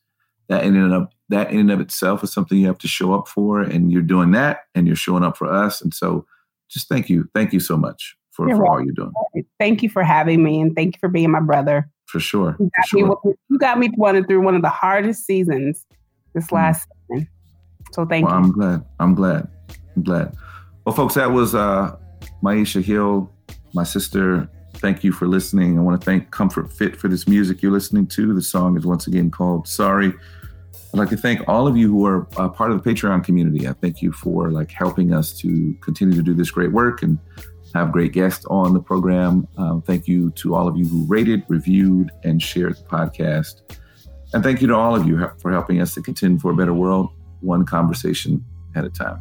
that 0.47 0.63
in 0.63 0.75
and 0.75 0.93
of 0.93 1.07
that 1.29 1.51
in 1.51 1.59
and 1.59 1.71
of 1.71 1.79
itself 1.79 2.23
is 2.23 2.33
something 2.33 2.57
you 2.57 2.67
have 2.67 2.77
to 2.79 2.87
show 2.87 3.13
up 3.13 3.27
for, 3.27 3.61
and 3.61 3.91
you're 3.91 4.01
doing 4.01 4.31
that, 4.31 4.61
and 4.75 4.87
you're 4.87 4.95
showing 4.95 5.23
up 5.23 5.37
for 5.37 5.51
us, 5.51 5.81
and 5.81 5.93
so 5.93 6.25
just 6.69 6.87
thank 6.87 7.09
you, 7.09 7.29
thank 7.33 7.51
you 7.51 7.59
so 7.59 7.75
much 7.75 8.15
for, 8.31 8.47
for 8.49 8.67
all 8.67 8.83
you're 8.83 8.93
doing. 8.93 9.11
Thank 9.59 9.81
you 9.83 9.89
for 9.89 10.03
having 10.03 10.43
me, 10.43 10.59
and 10.61 10.75
thank 10.75 10.95
you 10.95 10.99
for 10.99 11.09
being 11.09 11.31
my 11.31 11.41
brother. 11.41 11.89
For 12.05 12.19
sure, 12.19 12.55
you 12.59 12.69
got, 12.75 12.87
for 12.87 12.97
sure. 12.97 13.19
Me, 13.23 13.33
you 13.49 13.59
got 13.59 13.79
me 13.79 13.89
running 13.97 14.25
through 14.25 14.41
one 14.41 14.55
of 14.55 14.61
the 14.61 14.69
hardest 14.69 15.25
seasons 15.25 15.85
this 16.33 16.47
mm. 16.47 16.53
last 16.53 16.87
mm. 17.11 17.17
season. 17.17 17.29
So 17.91 18.05
thank 18.05 18.25
well, 18.25 18.39
you. 18.39 18.43
I'm 18.43 18.51
glad. 18.51 18.85
I'm 18.99 19.15
glad. 19.15 19.47
I'm 19.95 20.03
glad. 20.03 20.35
Well, 20.85 20.95
folks, 20.95 21.15
that 21.15 21.31
was 21.31 21.53
uh, 21.53 21.95
Myisha 22.43 22.83
Hill, 22.83 23.31
my 23.73 23.83
sister 23.83 24.49
thank 24.79 25.03
you 25.03 25.11
for 25.11 25.27
listening. 25.27 25.77
I 25.77 25.81
want 25.81 25.99
to 25.99 26.05
thank 26.05 26.31
Comfort 26.31 26.71
Fit 26.71 26.95
for 26.95 27.07
this 27.07 27.27
music 27.27 27.61
you're 27.61 27.71
listening 27.71 28.07
to. 28.07 28.33
The 28.33 28.41
song 28.41 28.77
is 28.77 28.85
once 28.85 29.07
again 29.07 29.29
called 29.29 29.67
Sorry. 29.67 30.13
I'd 30.91 30.97
like 30.97 31.09
to 31.09 31.17
thank 31.17 31.47
all 31.47 31.67
of 31.67 31.77
you 31.77 31.87
who 31.87 32.05
are 32.05 32.21
part 32.49 32.71
of 32.71 32.81
the 32.81 32.89
Patreon 32.89 33.23
community. 33.23 33.67
I 33.67 33.73
thank 33.73 34.01
you 34.01 34.11
for 34.11 34.51
like 34.51 34.71
helping 34.71 35.13
us 35.13 35.37
to 35.39 35.75
continue 35.81 36.15
to 36.15 36.23
do 36.23 36.33
this 36.33 36.49
great 36.49 36.71
work 36.71 37.03
and 37.03 37.19
have 37.75 37.91
great 37.91 38.13
guests 38.13 38.45
on 38.45 38.73
the 38.73 38.79
program. 38.79 39.47
Um, 39.57 39.83
thank 39.83 40.07
you 40.07 40.31
to 40.31 40.55
all 40.55 40.67
of 40.67 40.75
you 40.75 40.87
who 40.87 41.05
rated, 41.05 41.43
reviewed, 41.47 42.09
and 42.23 42.41
shared 42.41 42.77
the 42.77 42.83
podcast. 42.83 43.61
And 44.33 44.43
thank 44.43 44.61
you 44.61 44.67
to 44.67 44.75
all 44.75 44.95
of 44.95 45.07
you 45.07 45.29
for 45.39 45.51
helping 45.51 45.79
us 45.81 45.93
to 45.93 46.01
contend 46.01 46.41
for 46.41 46.51
a 46.51 46.55
better 46.55 46.73
world, 46.73 47.09
one 47.41 47.65
conversation 47.65 48.43
at 48.75 48.85
a 48.85 48.89
time. 48.89 49.19